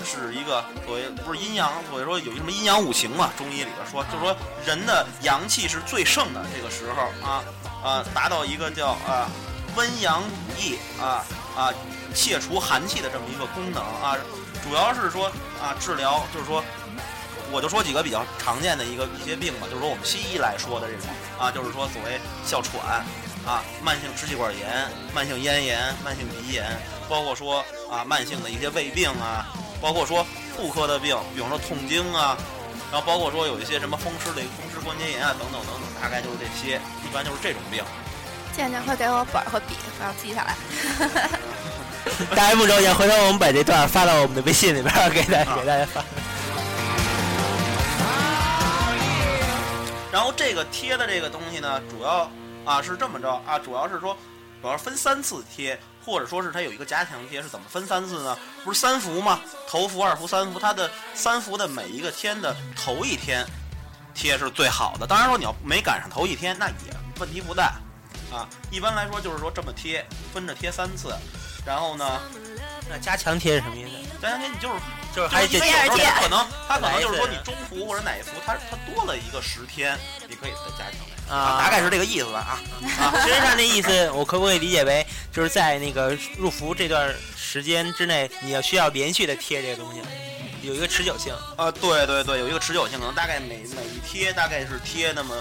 [0.04, 4.36] 是一个所谓不是阴阳，所以说有一什么阴阳五行嘛，中医里边说，就是说
[4.66, 7.44] 人的阳气是最盛的这个时候啊
[7.82, 9.30] 啊，达到一个叫啊
[9.78, 11.24] 温阳补益啊
[11.56, 11.74] 啊
[12.14, 14.18] 切除寒气的这么一个功能啊，
[14.62, 15.28] 主要是说
[15.62, 16.62] 啊治疗，就是说。
[17.52, 23.04] 我就说几个比较常见的一个一些病吧，就是说我们西医来说的这种啊，就是说所谓哮喘
[23.46, 26.66] 啊、慢性支气管炎、慢性咽炎、慢性鼻炎，
[27.10, 29.46] 包括说啊慢性的一些胃病啊，
[29.82, 30.26] 包括说
[30.56, 32.38] 妇科的病，比方说痛经啊，
[32.92, 37.84] 然后包括说有一些什么风湿类风湿关节炎啊等等等等，大概就是这些，一般就是这种病。
[38.56, 40.56] 健健快给我本儿和笔，我要记下来。
[42.36, 46.04] 大家不着急，回头我们把这段发到我们的微信里边儿，给大家给大家发。
[50.12, 52.30] 然后这个贴的这个东西呢，主要
[52.66, 54.16] 啊是这么着啊，主要是说，
[54.62, 58.38] 主要是分三次贴，或者说是它有一个加强贴，是怎么分三次呢？
[58.64, 59.40] 不是三伏吗？
[59.70, 63.46] 头伏、二伏、三伏，它的三伏的每一个天的头一天
[64.14, 65.08] 贴是最好的。
[65.08, 67.80] 当然说你要没赶上头一天，那也问题不大
[68.32, 68.50] 啊。
[68.70, 71.16] 一般来说就是说这么贴，分着贴三次，
[71.66, 72.20] 然后呢，
[72.90, 74.20] 那加强贴是什么意思？
[74.22, 74.76] 加强贴你就是
[75.16, 79.98] 就是还得有时候贴它可能 他可能就是说你中伏或者哪一伏，它它多了一个十天，
[80.30, 82.52] 你可以再加强啊大概是这个意思吧啊。
[83.04, 90.02] 啊，其实上这意思，我可不可以理解为，就是在那个入伏这段时间之内，你要需要连续的贴这个东西，
[90.62, 91.34] 有一个持久性。
[91.58, 95.36] 啊，对对对，有一个持久性，可能大概每每一贴大概是贴那么，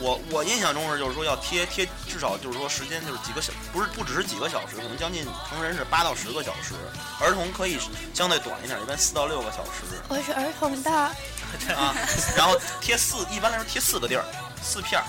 [0.00, 6.74] 我我印象中是就是说要贴贴至少就是说时间就是几个小，不是不只是几个小时，可能将近成人是八到十个小时，
[7.20, 7.78] 儿童可以
[8.12, 11.94] 相对短一点，一般四到六个小时我是儿童的，啊。
[12.36, 14.24] 然后贴四，一般来说贴四个地儿，
[14.62, 15.04] 四片儿，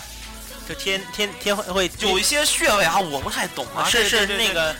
[0.70, 4.76] 就贴贴贴会会有一些穴位啊，我不太懂啊，是是那个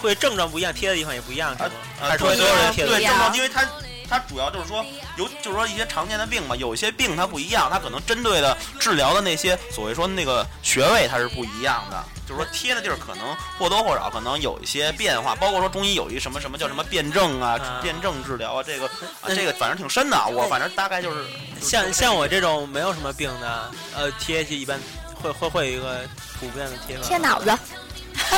[0.00, 1.70] 会症状不一样，贴的地方也不一样，是吗？
[2.00, 3.12] 啊，还是说所有人贴的对一样？
[3.14, 3.62] 症状，因为它
[4.08, 4.84] 它主要就是说
[5.16, 18.86] 有就是说一些常见的病嘛，有一些病它不一样，它可能针对的治疗的那些所谓说那个穴位它是不一样的，就是说贴的地儿可能或多或少可能有一些变化，包括说中医有一什么什么叫什么辩证啊啊，辩证治疗啊，这个
[19.20, 21.24] 啊这个反正挺深的啊，我反正大概就是
[21.60, 24.80] 像像我这种没有什么病的，呃，贴去一般
[25.14, 26.00] 会会会有一个
[26.38, 27.06] 普遍的贴法。
[27.06, 27.56] 贴脑子，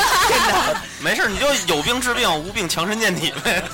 [1.01, 3.63] 没事儿，你就有病治病，无病强身健体呗。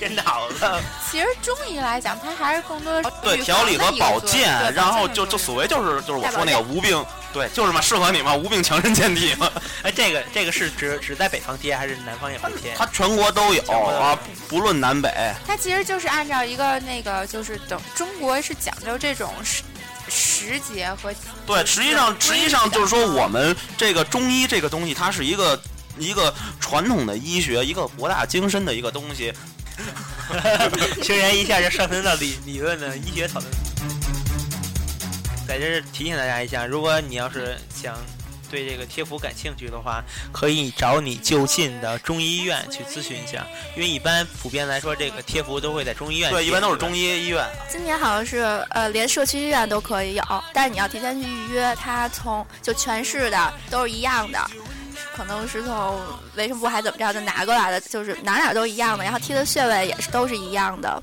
[0.00, 0.66] 贴脑子，
[1.10, 9.50] 其实中医来讲，它还是更多的对，调理和保健，然后就就所谓就是就是我说那个无病，对，就是嘛，适合你嘛，无病强身健体嘛。
[9.82, 12.72] 哎，这个这个是只只在北方贴，还是南方也会贴？
[12.74, 15.12] 它全国都有啊，不不论南北。
[15.46, 19.62] 它其实就是按照一个那个，就是等中国是讲究这种时
[20.08, 21.12] 时节和
[21.46, 25.60] 对，实际上实际上就是说，我们这个中医这个东西，它是一个
[25.98, 29.32] 一个传统的医学，一个博大精深的一个东西。
[31.02, 33.50] 虽然一下就上升到理理论的医学讨论。
[35.46, 37.96] 在这儿提醒大家一下，如果你要是想
[38.48, 40.02] 对这个贴符感兴趣的话，
[40.32, 43.44] 可以找你就近的中医院去咨询一下，
[43.76, 46.30] 因为一般普遍来说，这个贴符都会在中医院。
[46.30, 46.96] 对，一般都是中。
[46.96, 47.44] 医医院。
[47.68, 51.74] 今年好像是呃，连社区医院都可以有，但是你要提前去预约。
[51.76, 54.38] 它从就全市的都是一样的，
[55.16, 56.00] 可能是从
[56.36, 59.04] 卫生部还怎么着就拿过来的，就是哪哪都一样的。
[59.04, 61.02] 然后贴的穴位也是都是一样的，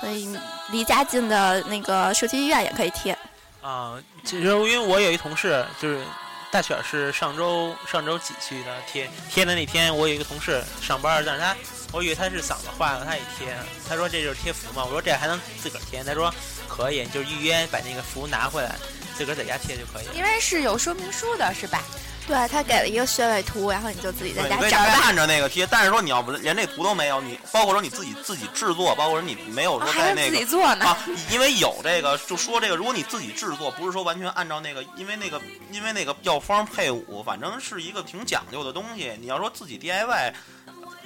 [0.00, 0.38] 所以
[0.70, 3.16] 离家近的那个社区医院也可以贴。
[3.60, 6.02] 啊，其实因为我有一同事，就是
[6.50, 11.56] 大雪儿是上周上周几去的贴贴的那天，我有一个同事上班，但是他
[11.92, 13.54] 我以为他是嗓子坏了，他也贴，
[13.88, 16.32] 他说这就是贴符嘛，我说这还能自个儿贴，他说
[16.68, 18.76] 可以，就是预约把那个符拿回来，
[19.16, 20.14] 自个儿在家贴就可以了。
[20.14, 21.82] 因为是有说明书的，是吧？
[22.28, 24.76] 对他给了一个穴位图，然后你就自己在对，家你可以找。
[25.00, 30.84] 看着那个贴，但是说你要不连这图都没有，你包括说你自己自己制作，包括说你没有说在那个己做呢。
[30.84, 30.98] 啊，
[31.30, 35.40] 因为有这个，就说这个，如果你自己制作，不是说完全按照那个，因为那个，
[35.72, 39.16] 因为那个药方配伍，反正是一个挺讲究的东西。
[39.18, 40.34] 你要说自己 DIY，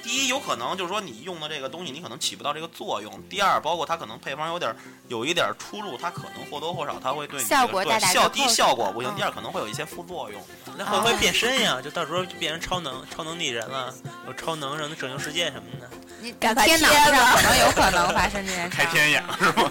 [0.03, 4.74] 第一有可能就是说你用的这个东西，你可能起不到这个作用；第二，包括它可能配方有点
[5.09, 10.42] 有一点出入，它可能或多或少它会对你效果对效第一效果不行，嗯第二可能会有一些副作用。
[10.76, 11.80] 那会不会变身呀？
[11.82, 13.94] 就到时候就变成超能超能力人了，
[14.26, 15.88] 有超能能拯救世界什么的。
[16.20, 18.76] 你赶快贴脑可能有可能发生这件事。
[18.76, 19.70] 开天眼是吗？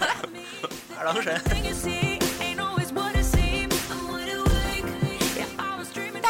[0.97, 1.41] 二郎神。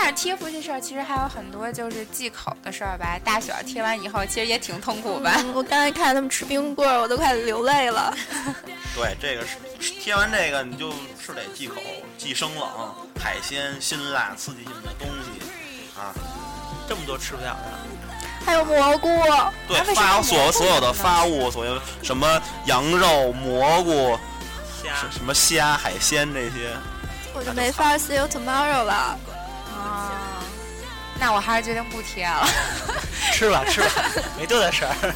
[0.03, 3.19] 但是贴符这事儿其实还有很多就是忌口的事儿吧。
[3.23, 5.35] 大雪儿贴完以后，其实也挺痛苦吧。
[5.37, 8.11] 嗯我刚才看他们吃冰棍儿，我都快流泪了。
[8.97, 9.45] 对，这个
[9.79, 11.75] 是贴完这个你就是得忌口、
[12.17, 12.67] 忌生冷、
[13.21, 16.09] 海鲜、辛辣、刺激性的东西啊。
[16.89, 19.07] 这么多吃不了的，还有蘑菇，
[19.67, 24.17] 对发所菇所有的发物，所有什么羊肉、蘑菇、
[24.83, 26.75] 虾什什么虾、海鲜这些，
[27.35, 29.19] 我就没法 see you tomorrow 了。
[31.21, 32.47] 啊，那我还是决定不贴了。
[33.31, 33.87] 吃吧吃吧，
[34.37, 35.13] 没多大事儿。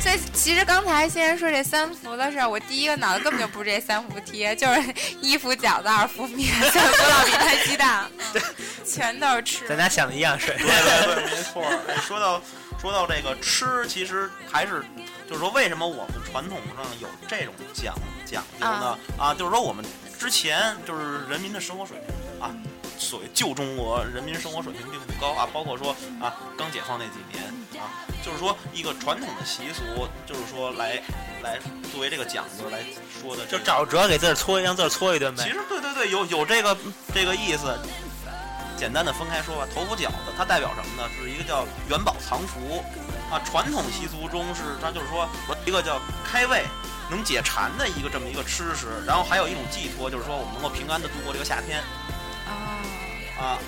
[0.00, 8.04] 所以其实刚才先生说这三伏的事儿，我第一个脑子根本就不是这三伏贴，就是一伏饺子，二伏面，三伏烙饼摊鸡蛋，
[8.34, 8.42] 嗯
[8.86, 9.66] 全都是吃。
[9.66, 10.48] 咱俩想的一样是。
[10.58, 11.64] 对对对，没错。
[11.88, 12.40] 哎说到
[12.80, 14.84] 说到这个吃，其实还是
[15.26, 17.94] 就是说，为什么我们传统上有这种讲
[18.26, 18.98] 讲究呢？
[19.18, 19.82] 啊，就是说我们
[20.18, 22.54] 之前就是人民的生活水平啊，
[22.98, 27.44] 所谓旧中国人民生活水平并不高啊，包括说啊刚解放那几年
[27.82, 27.90] 啊，
[28.24, 31.02] 就是说一个传统的习俗，就是说来
[31.42, 31.58] 来
[31.92, 32.84] 作为这个讲究来
[33.20, 35.50] 说的这就个，找辙给字儿搓，让自个儿搓一顿呗其。
[35.50, 36.76] 实对对对，有有这个
[37.14, 37.76] 这个意思。
[38.76, 41.08] 简单的分开说吧，头伏饺子它代表什么呢？
[41.16, 42.84] 是一个叫元宝藏福
[43.30, 45.28] 啊，传统习俗中是它就是说
[45.64, 46.64] 一个叫开胃。
[47.14, 51.80] 能解馋的一个这么一个吃食，然后还有一种寄托，就是说我们能够平安的度过这个夏天
[52.48, 52.50] 啊，
[53.38, 53.58] 啊。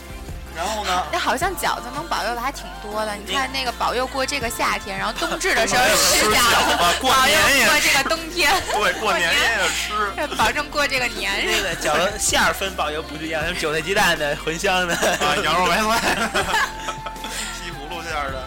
[0.56, 3.14] 然后呢， 那好像饺子能保佑的还挺多的。
[3.14, 16.16] 你看那个保佑过这个夏天，然后冬至的时候 吃吃饺子，饺子，过保佑年也过这个冬天， 对，过年也得吃保证过这个年那个饺子馅儿分保佑不一样，什么韭菜鸡蛋的、茴香的，啊，羊肉白菜，
[17.54, 18.42] 西葫芦馅儿的。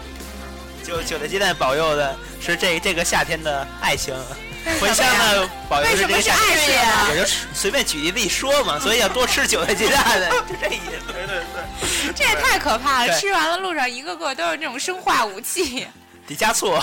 [0.82, 4.12] 韭韭菜鸡蛋保佑的是这这个夏天的爱情，
[4.80, 11.12] 茴香呢保佑是这个夏为什么是爱情啊也就随便举例子一说嘛，所以要多吃韭菜鸡蛋的， 就这意思。
[11.12, 13.08] 对对对，这也太可怕了！
[13.08, 15.86] 对吃完了路上一个个都是那种生化武器。
[16.30, 16.74] 得加醋。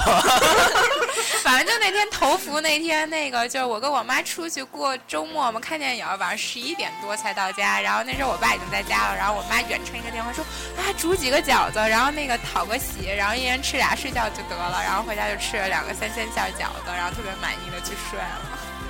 [1.44, 7.80] 反正就那天头伏那天，那个就是我跟我妈出去过周末嘛，看电影，晚上十一点多才到家。
[7.80, 10.44] 然后那时候我爸已经在家了，然后我妈远程一个电话说
[10.76, 14.84] 啊煮几个饺子，然后那个讨个喜，然后一人吃俩睡觉就得了。
[14.84, 18.42] 然后回家就吃了两个三鲜馅饺子，然后特别满意的去睡了。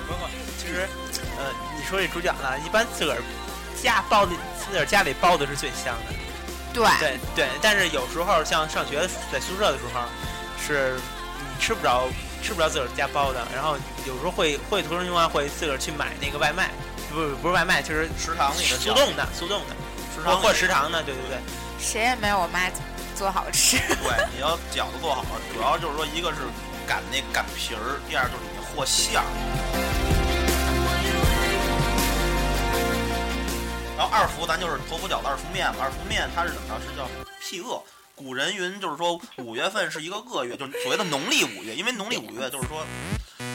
[0.08, 0.28] 不过
[0.58, 0.88] 其实，
[1.38, 3.22] 呃，你说这煮饺子啊，一般自个儿
[3.80, 6.14] 家包的，自个儿家里包的是最香的。
[6.74, 10.00] 对，对对，但是有时候像上学在宿舍的时候，
[10.58, 10.98] 是
[11.38, 12.08] 你吃不着
[12.42, 16.70] 吃不着自个儿家包的，然后有时候会会图种情况会自个儿去买那个外卖，
[17.12, 19.76] 不是不是外卖，就是食堂里的速冻的速冻的，
[20.14, 21.38] 食堂或食堂的，对对对。
[21.78, 22.68] 谁也没有我妈
[23.14, 23.78] 做好吃。
[23.78, 26.38] 对，你要饺子做好，主要就是说一个是
[26.86, 29.24] 擀那擀皮儿，第二就是你和馅儿。
[33.96, 36.80] 然后二伏咱就是头伏饺子二伏面嘛，二伏面它是怎么着？
[36.80, 37.08] 是叫
[37.40, 37.82] 辟恶。
[38.18, 42.84] 古人云就是说五月份是一个恶月，就是所谓的农历五月，因为农历五月就是说，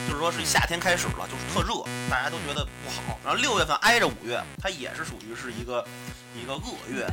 [0.08, 3.18] 就是说是夏天开始了，就是特热，大家都觉得不好。
[3.22, 5.84] 然后六月份挨着五月，它也是属于是一个
[6.34, 7.06] 一个恶月，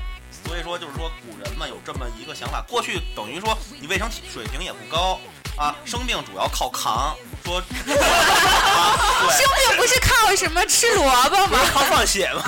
[0.48, 5.20] 所以说就是说古人嘛有这么一个想法，过去等于说你卫生水平也不高
[5.58, 11.60] 啊，生病主要靠扛，说 啊对生病不是靠什么吃萝卜吗？
[11.74, 12.44] 靠放血吗？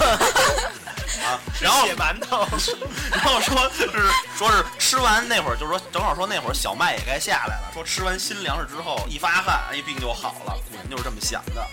[1.22, 2.48] 啊， 然后血馒头。
[3.12, 3.90] 然后说是
[4.38, 11.66] 说是吃完那会儿，就是说正好说那会儿小麦也该下来了，说吃完新粮食之后一发汗，一病就好了，古人就是这么想的。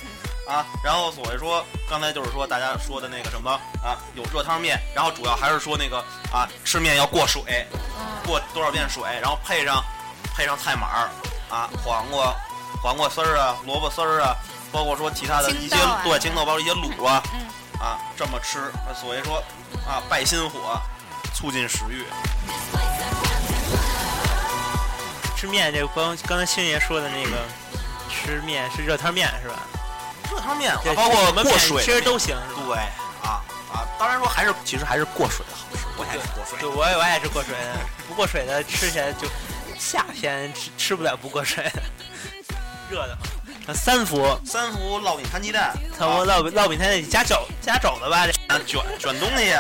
[0.49, 3.53] 啊，然后所谓说，刚才就是说大家说的那个什么
[3.85, 5.99] 啊，有热汤面，然后主要还是说那个
[6.33, 7.65] 啊，吃面要过水，
[8.27, 9.81] 过多少遍水，然后配上
[10.35, 11.11] 配上菜码儿
[11.49, 12.35] 啊，黄瓜
[12.83, 14.35] 黄瓜丝儿啊，萝卜丝儿啊，
[14.73, 17.47] 包括说其他的一些对青豆包括一些卤啊，嗯
[17.81, 19.43] 啊这么吃，所以说
[19.89, 20.81] 啊败心火，
[21.35, 22.05] 促进食欲。
[25.37, 27.39] 吃面这个光刚才星爷说的那个
[28.11, 29.57] 吃面是热汤面是吧？
[30.31, 32.37] 热汤面啊，包括我们过水其实都行？
[32.67, 32.77] 对
[33.23, 33.41] 啊
[33.73, 36.69] 啊，当然说还是其实还是过水的好吃，我爱吃过水对，。
[36.69, 39.27] 我也我爱吃过水的，不过水的吃起来就
[39.79, 41.83] 夏天吃吃不了不过水的，
[42.91, 43.17] 热的。
[43.67, 48.27] 那三伏，三伏烙饼摊鸡蛋，三伏烙饼烙饼摊鸡蛋加肘加肘子吧？
[48.27, 49.55] 这啊卷卷东西，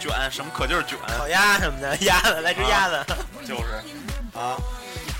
[0.00, 3.04] 卷什么可劲儿卷，烤鸭什么的，鸭子来只鸭子，
[3.46, 3.82] 就是
[4.38, 4.56] 啊。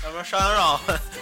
[0.01, 0.79] 什么烧羊肉，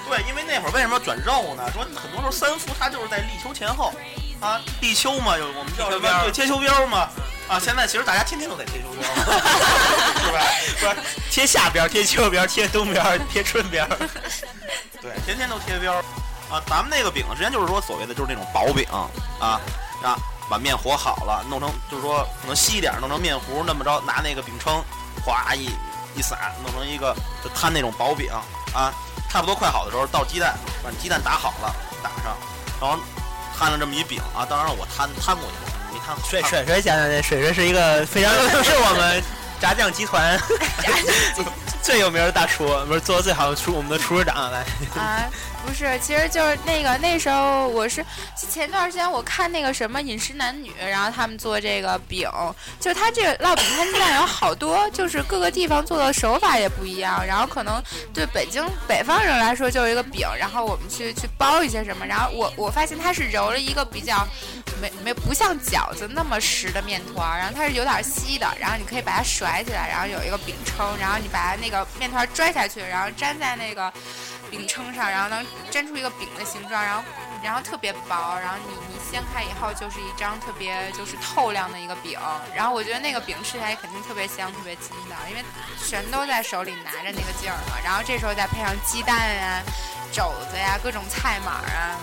[0.09, 1.63] 对，因为那会儿为什么要卷肉呢？
[1.73, 3.93] 说很多时候三伏它就是在立秋前后，
[4.41, 6.29] 啊，立秋嘛，有我们叫什么？
[6.31, 7.09] 贴秋膘对，贴秋膘嘛。
[7.47, 9.01] 啊，现在其实大家天天都在贴秋膘，
[10.19, 10.43] 是吧？
[10.79, 10.95] 不是
[11.31, 13.87] 贴下边、贴秋边、贴冬边、贴春边。
[15.01, 16.03] 对，天天都贴标儿
[16.53, 16.61] 啊。
[16.67, 19.09] 咱们那个饼之前就是说所谓的就是那种薄饼啊
[19.41, 19.59] 啊，
[20.49, 24.83] 把面和好了，弄成就是说可能稀一点，弄成面糊，那么着拿那个饼铛，
[25.25, 25.69] 哗一
[26.15, 28.29] 一撒，弄成一个就摊那种薄饼
[28.73, 28.93] 啊，
[29.29, 31.73] 差不多快好的时候倒鸡蛋，把鸡蛋打好了
[32.03, 32.35] 打上，
[32.81, 32.99] 然后
[33.57, 34.45] 摊了这么一饼啊。
[34.45, 36.21] 当然了，我摊摊过去了，没摊好。
[36.27, 38.31] 水水水讲讲这，水水是一个非常
[38.63, 39.23] 是我们
[39.63, 40.37] 炸酱集团
[41.81, 44.59] 最有名的大厨，不是做的最好的厨，我们的厨师长来。
[45.01, 45.23] 啊，
[45.65, 48.05] 不是，其实就是那个那时候我是
[48.35, 52.29] 前段时间我看那个什么饮食男女，然后他们做这个饼，
[52.77, 57.81] 就他这个烙饼摊鸡蛋有好多，就是各个地方做的手法也不一样，然后可能
[58.13, 64.27] 对北京北方人来说就是一个饼，然后我们去去包一些什么，然后我我发现他是揉了一个比较
[64.83, 73.91] 没没不像饺子那么实的面团，然后它是有点稀的，然后你可以把它甩起来，然后有一个饼撑，然后你把那个面团拽下去，然后粘在那个
[74.51, 77.03] 饼撑上，然后能粘出一个饼的形状，然后
[77.41, 82.19] 然后特别薄，然后你你掀开以后就是一张特别就是透亮的一个饼，
[82.53, 85.41] 然后我觉得那个饼吃起来肯定特别香，特别筋道，因为
[85.87, 89.63] 全都在手里拿着那个劲儿嘛，然后这时候再配上鸡蛋呀、
[90.11, 91.95] 肘子呀、各种菜码啊，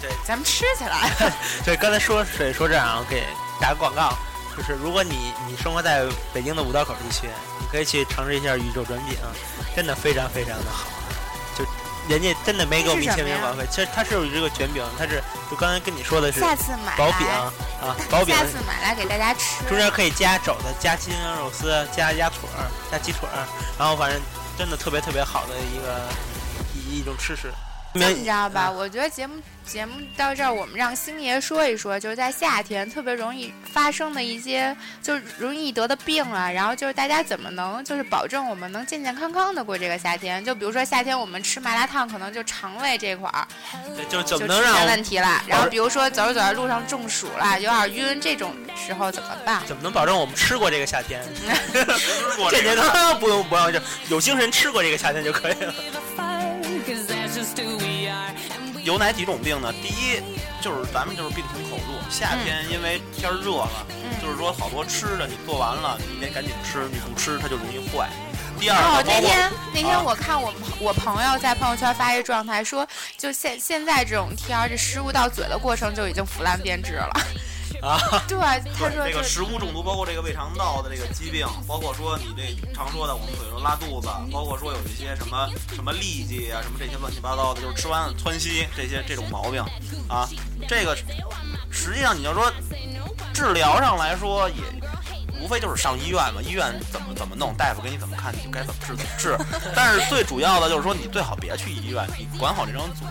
[0.00, 1.10] 对对咱们吃起来。
[1.64, 3.24] 对，刚才说水说这样，我给
[3.60, 4.12] 打个广告，
[4.56, 7.28] 就是如果你你生活在北京的五道口地区，
[7.60, 9.16] 你可以去尝试一下宇宙转饼，
[9.74, 10.86] 真的非常非常的好，
[11.56, 11.64] 就
[12.08, 19.64] 人家真的没给我们签名保费，其实它是有这个卷饼，它是就刚才跟你说的是下次买薄饼，啊， 薄饼下次买来给大家吃。
[19.68, 23.46] 中间可以加肘子、加鸡胸肉丝、加鸭腿儿、加鸡腿儿，
[23.78, 24.20] 然后反正
[24.56, 26.08] 真的特别特别好的一个
[26.74, 27.52] 一一种吃食。
[27.98, 29.34] 这么着吧，啊我觉得节目
[29.64, 40.44] 节目到这儿，我们让星爷说一说，就是在夏天特别容易发生的一些，就是容易得的病啊，然后就是大家怎么能就是保证我们能健健康康的过这个夏天？
[40.44, 43.46] 就比如说夏天我们吃麻辣烫，可能就肠胃这块儿
[43.96, 45.42] 对，就怎就出现么能让问题了。
[45.48, 49.60] 然后比如说走着走着路上中暑了，有点晕，这种时候怎么办？
[49.66, 51.20] 怎么能保证我们吃过这个夏天？
[52.50, 55.74] 健健康康不用不用，就有精神吃过这个夏天就可以了。
[58.86, 59.72] 有哪几种病呢？
[59.82, 60.22] 第一
[60.62, 63.84] 就是咱们就是病从口入，夏天因为天热了，
[64.22, 68.08] 就是说好多吃的你做完了，你得赶紧吃，你不吃它就容易坏。
[68.60, 72.86] 第二那天那天啊我看我我朋友在朋友圈发一状态说，
[73.18, 77.10] 就现现在这种天儿，这食物到嘴的过程就已经腐烂变质了。
[77.82, 78.38] 啊， 对，
[78.78, 89.62] 他说这个食物中毒，包括这个胃肠道的这个疾病，包括说你这常说的我们有时候拉肚子，包括说有一些什么什么痢疾啊，什么这些乱七八糟的，就是吃完窜稀这些这种毛病
[90.08, 90.28] 啊，
[90.68, 90.96] 这个
[91.70, 92.52] 实际上你要说
[93.32, 94.56] 治疗上来说也。
[95.40, 99.36] 无非就是上医院嘛，医院怎么怎么弄，大夫给你怎么看，你就该怎么治怎么治。
[99.74, 103.06] 但是最主要的就是说，你最好别去医院，你管好这张嘴。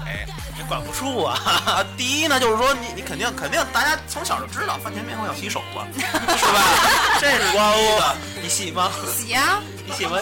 [0.57, 1.37] 你管不住啊。
[1.65, 6.61] 啊， 第一呢，就是说你你肯定肯定大家从小就知道饭前便后要洗手嘛，是吧？
[7.19, 8.15] 这是第一个。
[8.41, 8.89] 你洗吗？
[9.11, 10.17] 洗啊，你洗吗？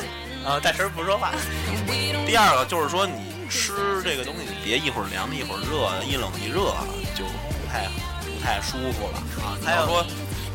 [0.45, 1.31] 啊，大神不说话。
[2.25, 6.73] 第二个就是说你吃这个东西，你别一会儿凉的，一会儿热的，一冷一热
[7.15, 7.87] 就不太
[8.23, 9.55] 不太舒服了啊。
[9.63, 10.05] 还有说，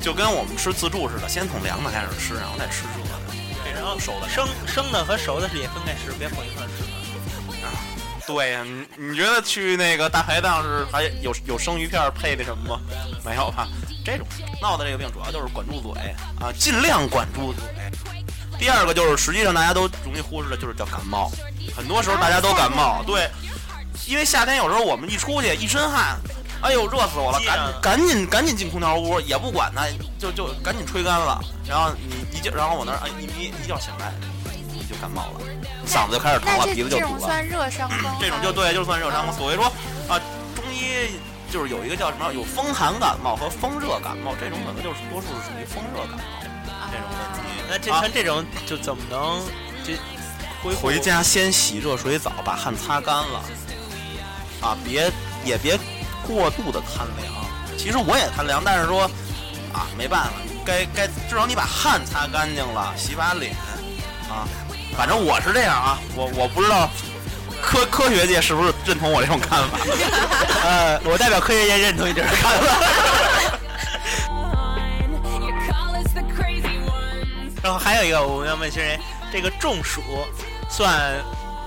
[0.08, 3.78] 就跟我们吃自助似的，先从凉的开始吃，然后再吃热的。
[3.78, 8.26] 然后熟的生生的和熟的是也分开吃，别混一块儿吃。
[8.26, 12.80] 对呀，你你觉得去那个大排档是还有有生鱼片配那什么吗？
[13.22, 13.68] 没有吧？
[14.02, 14.26] 这种
[14.62, 17.62] 闹的这个病主要就是管住嘴啊，尽量管住嘴。
[18.58, 21.30] 第二个就是实际上大家都容易忽视的就是叫感冒，
[21.76, 23.28] 很多时候大家都感冒，对，
[24.06, 26.18] 因为夏天有时候我们一出去一身汗，
[26.60, 29.86] 哎呦热死我了，赶赶紧赶紧进空调屋，也不管它，
[30.18, 34.12] 就就赶紧吹干了，然后你一觉，然后我那儿哎一眯一觉醒来，
[34.72, 35.40] 你就感冒了，
[35.86, 37.06] 嗓子就开始疼了，鼻子就堵了。
[37.06, 37.88] 这种算热伤？
[38.20, 39.34] 这种就对，就算热伤风。
[39.36, 39.66] 所谓说
[40.08, 40.18] 啊，
[40.56, 41.20] 中医
[41.52, 46.42] 就是有一个叫什么，有风寒感冒和风热感冒，这种可能就是多数是属于风热感冒
[46.90, 47.48] 这种问题。
[47.70, 49.40] 那这啊像这种就怎么能
[49.86, 49.92] 这
[50.62, 53.44] 恢复回家先洗热水澡，把汗擦干了，
[54.60, 55.10] 啊，别
[55.44, 55.78] 也别
[56.28, 57.32] 过度的贪凉。
[57.78, 59.10] 其实我也贪凉，但是说
[59.72, 60.32] 啊，没办法，
[60.66, 63.56] 该该至少你把汗擦干净了，洗把脸
[64.28, 64.44] 啊。
[64.94, 66.90] 反正我是这样啊，我我不知道
[67.62, 69.78] 科科学界是不是认同我这种看法。
[70.62, 73.58] 呃，我代表科学界认同你这种看法。
[77.60, 78.98] 然后还有一个我们要问新人，
[79.32, 80.00] 这个中暑
[80.70, 81.12] 算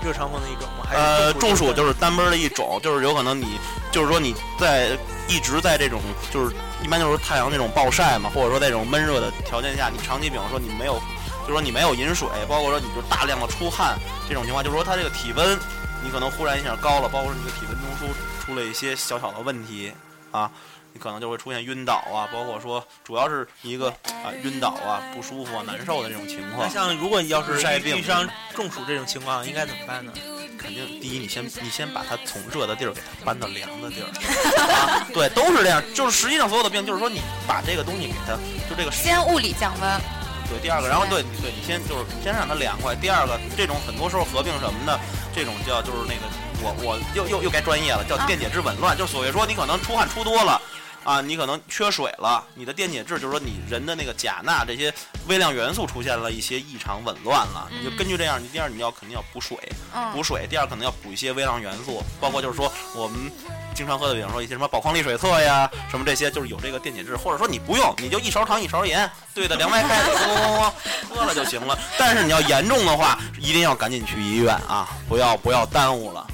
[0.02, 0.84] 热伤风的一种吗？
[0.88, 3.58] 还是呃，中暑就是单门儿的一种，就是有可能你
[3.90, 4.98] 就是说你在
[5.28, 6.00] 一直在这种
[6.30, 10.94] 就是一般就是太阳那种暴晒嘛，或者说在这种闷热的条件下，你长期比方说你没有，
[11.42, 13.96] 就是说你没有饮水，包括说你就大量的出汗
[14.28, 15.58] 这种情况，就是说它这个体温
[16.02, 19.92] 你可能忽然一下高了，包括说你的体温中枢出了一些小小的问题
[20.30, 20.50] 啊。
[20.92, 26.66] 你可能就会出现晕倒啊，包括说主要是一个啊晕倒啊、不舒服啊、难受的这种情况。
[26.66, 30.12] 那像如果你要是晒病遇上中暑这种情况，应该怎么办呢？
[30.58, 34.06] 肯定第一，你先你先把它从热的地儿给它搬到凉的地儿，
[34.62, 35.82] 啊，对，都是这样。
[35.92, 38.34] 就是实际上所有的病，就是说你把这个东西给它，
[38.70, 40.00] 就这个先物理降温。
[40.48, 40.60] 对。
[40.60, 42.94] 第二个，然后对对，你先就是先让它凉快。
[42.94, 45.00] 第二个，这种很多时候合并什么的，
[45.34, 46.30] 这种叫就是那个
[46.62, 50.60] 我我又又又该专业了，叫啊电解质紊乱，就所谓说你可能出汗出多了。
[51.04, 54.92] 啊，你可能缺水了，你的电解质就是说你人的那个钾、钠这些
[55.26, 59.56] 微量元素出现了一些异常紊乱了，你就根据这样，你第二你要肯定要补水，
[59.94, 63.30] 嗯补水，第二可能要补一些微量元素，包括就是说我们
[63.74, 70.72] 经常喝的，比方说一些什么宝矿力水测呀，什么这些，就是有这个电解质，或者说你不用，你就一勺糖一勺盐兑的凉白开咣咣咣
[71.08, 71.76] 喝了就行了。
[71.98, 76.26] 但是你要严重的话，一定要赶紧去医院啊，不要不要耽误了。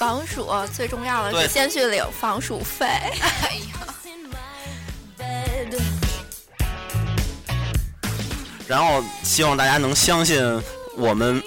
[0.00, 2.86] 防暑最重要的对是先去领防暑费。
[2.86, 3.86] 哎呀，
[8.66, 10.42] 然后希望大家能相信
[10.96, 11.42] 我们，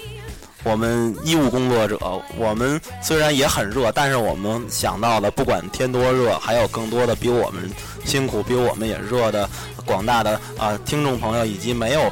[0.62, 1.98] 我们医务工作者，
[2.36, 7.68] 我们虽然也很热，但是我们想到的，不管天多热，还有更多的比我们
[8.04, 9.50] 辛苦、比我们也热的
[9.84, 12.08] 广大的啊、听众朋友，以及没有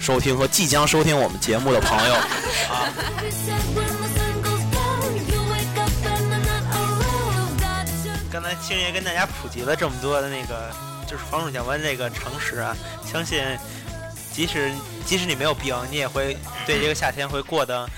[0.00, 2.88] 收听和即将收听我们节目的朋友啊，
[8.34, 10.68] 刚才星爷跟大家普及了这么多的那个
[11.06, 12.76] 就是防暑降温这个常识啊，
[13.06, 13.40] 相信
[14.32, 14.72] 即使
[15.06, 17.88] 即使你没有病，你也会对这个夏天会过得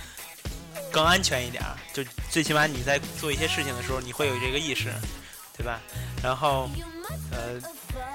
[0.93, 1.75] 更安全一点儿。
[1.91, 4.93] 就最起码你在做一些事情的时候，你会有这个意识，
[5.57, 5.81] 对吧？
[6.23, 6.69] 然后，
[7.31, 7.59] 呃，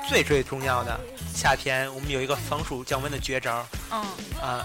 [0.07, 0.99] 最最重要的，
[1.33, 3.99] 夏天我们有一个防暑降温的绝招嗯，
[4.39, 4.63] 啊，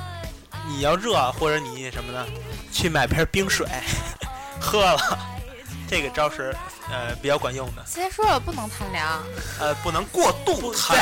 [0.69, 2.27] 你要热或者你什么呢，
[2.71, 3.67] 去买瓶冰水
[4.61, 5.19] 喝了，
[5.89, 6.55] 这个招是
[6.91, 7.85] 呃比较管用的。
[7.87, 9.23] 先说了不能贪凉。
[9.61, 10.97] 呃，不能过度对贪，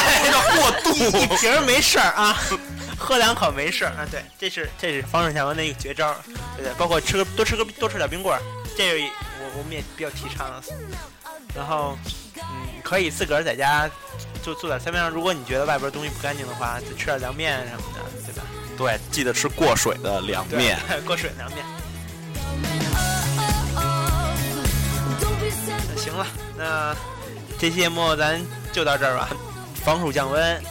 [0.57, 1.27] 过度一。
[1.37, 2.37] 瓶没事儿啊，
[2.99, 4.07] 喝两口没事儿啊。
[4.11, 6.15] 对，这是这是防水降温的一个绝招，
[6.57, 8.41] 对对，包括吃个多吃个多吃点冰棍儿，
[8.77, 9.07] 这个
[9.41, 10.63] 我我们也比较提倡。
[11.55, 11.97] 然后，
[12.37, 13.89] 嗯，可以自个儿在家
[14.43, 15.11] 做做点三明治。
[15.11, 18.43] 如果你觉得外边东西不干净的话，就吃点凉面什么的，对吧？
[18.77, 21.65] 对，记得吃过水的凉面。， 过水凉面。
[26.05, 26.95] 行了，那
[27.59, 28.39] 这期节目咱
[28.75, 29.31] 就到这儿吧。
[29.83, 30.63] 防暑降温，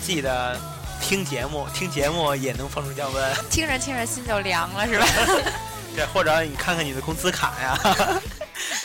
[0.00, 0.58] 记得
[1.02, 3.32] 听节目，听节目也能防暑降温。
[3.50, 5.06] 听着听着心就凉了，是吧？
[5.94, 7.78] 对，或者你看看你的工资卡呀，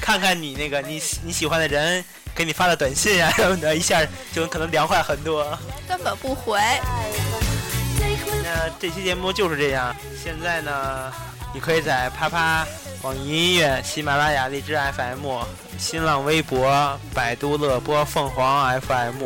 [0.01, 2.03] 看看你那个你你喜欢的人
[2.35, 5.57] 给你发的短信呀什么的，一下就可能凉快很多。
[5.87, 6.59] 根本不回。
[8.43, 9.95] 那这期节目就是这样。
[10.21, 11.13] 现在呢，
[11.55, 12.67] 你可以在啪啪、
[13.01, 15.25] 网易音乐、喜马拉雅、荔枝 FM、
[15.77, 19.23] 新浪微博、百度乐播、凤凰 FM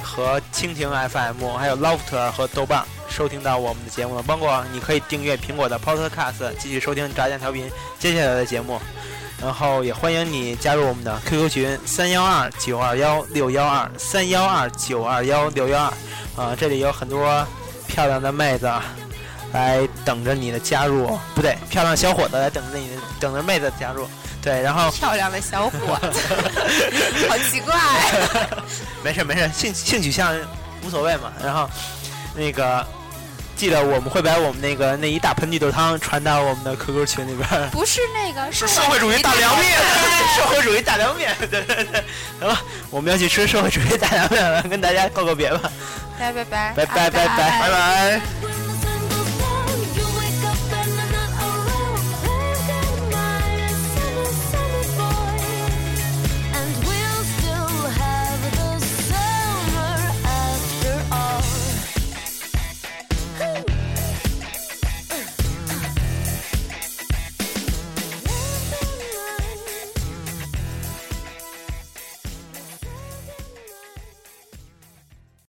[0.00, 4.22] 和蜻蜓 FM，还有 Lofter 和豆瓣收听到我们的节目了。
[4.22, 7.68] 包括你可以订阅苹果的 Podcast，继续收听炸酱调频
[7.98, 8.80] 接下来的节目。
[9.40, 15.92] 然后也欢迎你加入我们的 QQ 群三幺二九二幺六幺二三幺二九二幺六幺
[16.36, 17.44] 二，啊，这里有很多
[17.88, 18.70] 漂亮的妹子
[19.52, 24.08] 来等着你的加入，不对，漂亮小伙子来等着你的，等着妹子加入。
[24.42, 26.20] 对，然后漂亮的小伙子，
[27.30, 27.74] 好奇怪。
[29.04, 30.34] 没 事没事，性性取向
[30.84, 31.32] 无所谓嘛。
[31.44, 31.70] 然后
[32.34, 32.84] 那个
[33.54, 37.70] 记得我们会把我们那个那一大盆绿豆汤传到我们的 QQ 群里边。
[37.70, 39.78] 不是那个，是社会主义大凉面。
[40.34, 42.04] 社会主义大凉面，对对对，
[42.40, 42.58] 行了，
[42.90, 45.70] 我们要去吃社会主义大凉面了，跟大家告个别吧，
[46.18, 48.51] 拜拜拜拜拜拜拜拜拜。